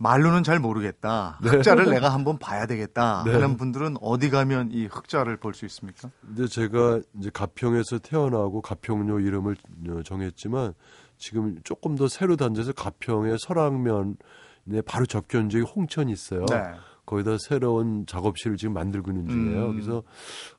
말로는 0.00 0.42
잘 0.44 0.60
모르겠다. 0.60 1.38
흑자를 1.42 1.90
내가 1.90 2.08
한번 2.10 2.38
봐야 2.38 2.66
되겠다 2.66 3.22
네. 3.24 3.32
하는 3.32 3.56
분들은 3.56 3.96
어디 4.00 4.30
가면 4.30 4.70
이 4.72 4.86
흑자를 4.86 5.38
볼 5.38 5.54
수 5.54 5.64
있습니까? 5.66 6.10
근데 6.20 6.46
제가 6.46 7.00
이제 7.18 7.30
가평에서 7.32 7.98
태어나고 8.00 8.60
가평요 8.62 9.20
이름을 9.20 9.56
어, 9.90 10.02
정했지만 10.04 10.74
지금 11.16 11.58
조금 11.64 11.96
더 11.96 12.06
새로 12.06 12.36
단지해서 12.36 12.72
가평의 12.74 13.38
설악면 13.40 14.16
에 14.72 14.80
바로 14.82 15.06
접견지에 15.06 15.62
홍천이 15.62 16.12
있어요. 16.12 16.44
네. 16.46 16.62
거기다 17.06 17.38
새로운 17.38 18.04
작업실을 18.06 18.58
지금 18.58 18.74
만들고 18.74 19.10
있는 19.10 19.28
중이에요. 19.28 19.66
음. 19.68 19.72
그래서 19.72 20.02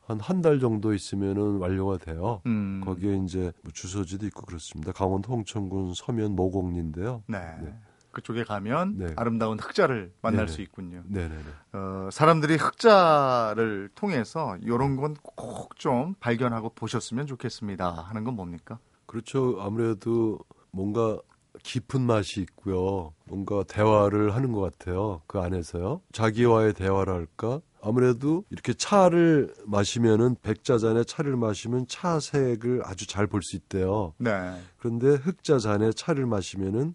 한 0.08 0.18
한 0.20 0.42
달 0.42 0.60
정도 0.60 0.94
있으면은 0.96 1.58
완료가 1.58 1.98
돼요. 1.98 2.42
음. 2.48 2.82
거기에 2.84 3.18
이제 3.24 3.52
뭐 3.62 3.72
주소지도 3.72 4.26
있고 4.28 4.46
그렇습니다. 4.48 4.92
강원도 4.92 5.32
홍천군 5.32 5.94
서면 5.96 6.36
모곡리인데요. 6.36 7.22
네. 7.28 7.40
네. 7.62 7.74
그쪽에 8.12 8.44
가면 8.44 8.98
네. 8.98 9.14
아름다운 9.16 9.60
흑자를 9.60 10.12
만날 10.24 10.48
네네. 10.48 10.52
수 10.52 10.62
있군요. 10.64 11.04
네네네. 11.08 11.44
어, 11.74 12.10
사람들이 12.12 12.56
흑자를 12.56 13.90
통해서 13.94 14.58
이런 14.62 14.96
건 14.96 15.14
꼭 15.36 15.70
좀 15.78 16.16
발견하고 16.20 16.70
보셨으면 16.70 17.28
좋겠습니다. 17.28 17.90
하는 17.92 18.24
건 18.24 18.34
뭡니까? 18.36 18.80
그렇죠. 19.06 19.58
아무래도 19.62 20.40
뭔가 20.72 21.18
깊은 21.64 22.02
맛이 22.02 22.42
있고요. 22.42 23.14
뭔가 23.26 23.64
대화를 23.64 24.36
하는 24.36 24.52
것 24.52 24.62
같아요. 24.62 25.22
그 25.28 25.40
안에서요. 25.40 26.02
자기와의 26.12 26.74
대화를 26.74 27.14
할까? 27.14 27.62
아무래도 27.82 28.44
이렇게 28.50 28.74
차를 28.74 29.54
마시면은 29.66 30.36
백자잔에 30.42 31.04
차를 31.06 31.38
마시면 31.38 31.88
차색을 31.88 32.82
아주 32.84 33.08
잘 33.08 33.28
볼 33.28 33.42
수 33.42 33.56
있대요. 33.56 34.14
네. 34.18 34.32
그런데 34.78 35.10
흑자잔에 35.16 35.92
차를 35.94 36.26
마시면은 36.26 36.94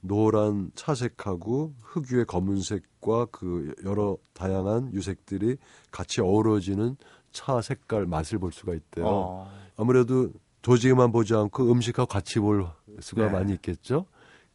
노란 0.00 0.70
차색하고 0.74 1.74
흑유의 1.80 2.26
검은색과 2.26 3.26
그 3.30 3.74
여러 3.84 4.16
다양한 4.32 4.92
유색들이 4.92 5.56
같이 5.90 6.20
어우러지는 6.20 6.96
차 7.32 7.60
색깔 7.60 8.06
맛을 8.06 8.38
볼 8.38 8.52
수가 8.52 8.74
있대요. 8.74 9.06
어, 9.06 9.50
아무래도 9.76 10.30
도지기만 10.62 11.12
보지 11.12 11.34
않고 11.34 11.70
음식하고 11.72 12.06
같이 12.06 12.38
볼 12.40 12.66
수가 13.00 13.26
네. 13.26 13.30
많이 13.32 13.52
있겠죠. 13.54 14.06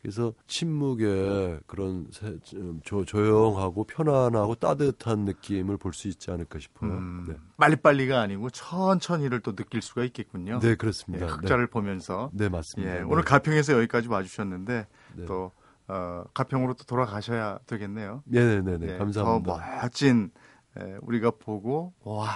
그래서 0.02 0.34
침묵의 0.48 1.60
그런 1.66 2.08
세- 2.12 2.38
조, 2.84 3.04
조용하고 3.04 3.84
편안하고 3.84 4.56
따뜻한 4.56 5.26
느낌을 5.26 5.78
볼 5.78 5.92
수 5.94 6.08
있지 6.08 6.30
않을까 6.32 6.60
싶어요. 6.60 6.92
음, 6.92 7.26
네. 7.28 7.36
빨리빨리가 7.58 8.22
아니고 8.22 8.50
천천히를 8.52 9.42
또 9.42 9.56
느낄 9.56 9.82
수가 9.82 10.04
있겠군요. 10.06 10.60
네, 10.60 10.70
예, 10.70 10.76
그렇습니다. 10.76 11.26
흑자를 11.26 11.68
보면서. 11.68 12.30
네, 12.34 12.46
네 12.46 12.50
맞습니다. 12.50 12.94
예, 12.94 12.98
네. 13.00 13.06
오늘 13.06 13.24
가평에서 13.24 13.74
여기까지 13.74 14.08
와주셨는데 14.08 14.88
네. 15.16 15.26
또 15.26 15.52
어, 15.90 16.24
가평으로 16.34 16.76
또 16.76 16.84
돌아가셔야 16.86 17.60
되겠네요. 17.66 18.22
네 18.26 18.62
네네 18.62 18.94
예, 18.94 18.98
감사합니다. 18.98 19.54
더 19.54 19.82
멋진 19.82 20.32
에, 20.78 20.98
우리가 21.02 21.32
보고 21.32 21.94
와 22.04 22.28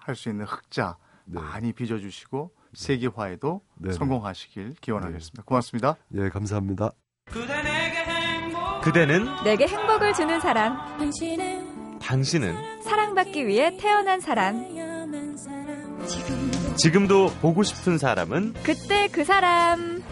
할 0.00 0.14
수 0.16 0.28
있는 0.28 0.44
흑자 0.46 0.96
네. 1.24 1.40
많이 1.40 1.72
빚어주시고 1.72 2.52
세계화에도 2.76 3.62
네, 3.76 3.88
네. 3.88 3.94
성공하시길 3.94 4.74
기원하겠습니다. 4.80 5.42
고맙습니다. 5.44 5.96
예, 6.14 6.28
감사합니다. 6.28 6.92
그대는 8.82 9.26
내게 9.42 9.66
행복을 9.66 10.12
주는 10.14 10.38
사람, 10.40 10.76
당신은 12.00 12.82
사랑받기 12.82 13.46
위해 13.46 13.76
태어난 13.78 14.20
사람, 14.20 14.64
지금도 16.76 17.30
보고 17.40 17.62
싶은 17.62 17.98
사람은 17.98 18.52
그때 18.62 19.08
그 19.08 19.24
사람. 19.24 20.02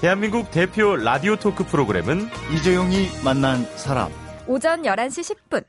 대한민국 0.00 0.50
대표 0.50 0.96
라디오 0.96 1.36
토크 1.36 1.64
프로그램은 1.64 2.28
이재용이 2.54 3.08
만난 3.22 3.64
사람. 3.76 4.10
오전 4.46 4.82
11시 4.82 5.36
10분. 5.36 5.64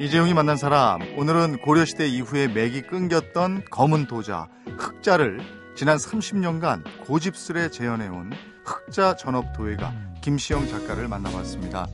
이재용이 0.00 0.32
만난 0.32 0.56
사람. 0.56 1.00
오늘은 1.18 1.58
고려시대 1.58 2.06
이후에 2.06 2.46
맥이 2.46 2.82
끊겼던 2.82 3.64
검은 3.68 4.06
도자, 4.06 4.46
흑자를 4.78 5.40
지난 5.74 5.96
30년간 5.96 6.84
고집스레 7.04 7.70
재현해온 7.70 8.30
흑자 8.64 9.16
전업 9.16 9.52
도예가 9.56 9.92
김시영 10.20 10.68
작가를 10.68 11.08
만나봤습니다. 11.08 11.88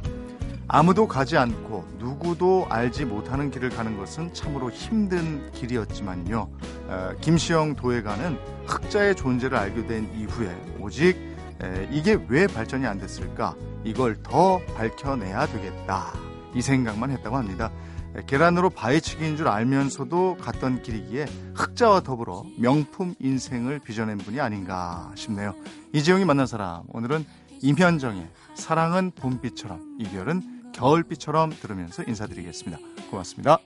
아무도 0.69 1.09
가지 1.09 1.39
않고 1.39 1.87
누구도 1.97 2.67
알지 2.69 3.07
못하는 3.07 3.51
길을 3.51 3.71
가는 3.71 3.97
것은 3.97 4.35
참으로 4.35 4.71
힘든 4.71 5.51
길이었지만요. 5.53 6.51
어, 6.89 7.11
김시영 7.23 7.77
도예가는 7.77 8.39
흑자의 8.67 9.15
존재를 9.15 9.57
알게 9.57 9.87
된 9.87 10.11
이후에 10.15 10.55
오직 10.79 11.17
에, 11.63 11.89
이게 11.91 12.19
왜 12.29 12.49
발전이 12.49 12.87
안 12.87 12.99
됐을까? 12.99 13.55
이걸 13.83 14.23
더 14.23 14.61
밝혀내야 14.77 15.47
되겠다. 15.47 16.13
이 16.55 16.63
생각만 16.63 17.11
했다고 17.11 17.37
합니다. 17.37 17.71
에, 18.17 18.23
계란으로 18.27 18.71
바위치기인 18.71 19.37
줄 19.37 19.49
알면서도 19.49 20.39
갔던 20.41 20.83
길이기에 20.83 21.27
흑자와 21.55 22.01
더불어 22.01 22.45
명품 22.59 23.15
인생을 23.19 23.81
빚어낸 23.81 24.19
분이 24.19 24.41
아닌가 24.41 25.13
싶네요. 25.15 25.55
이재용이 25.93 26.25
만난 26.25 26.47
사람 26.47 26.85
오늘은 26.89 27.25
임현정의 27.63 28.29
사랑은 28.55 29.13
봄비처럼 29.13 29.99
이별은 30.01 30.73
겨울비처럼 30.73 31.51
들으면서 31.51 32.03
인사드리겠습니다. 32.03 32.79
고맙습니다. 33.11 33.59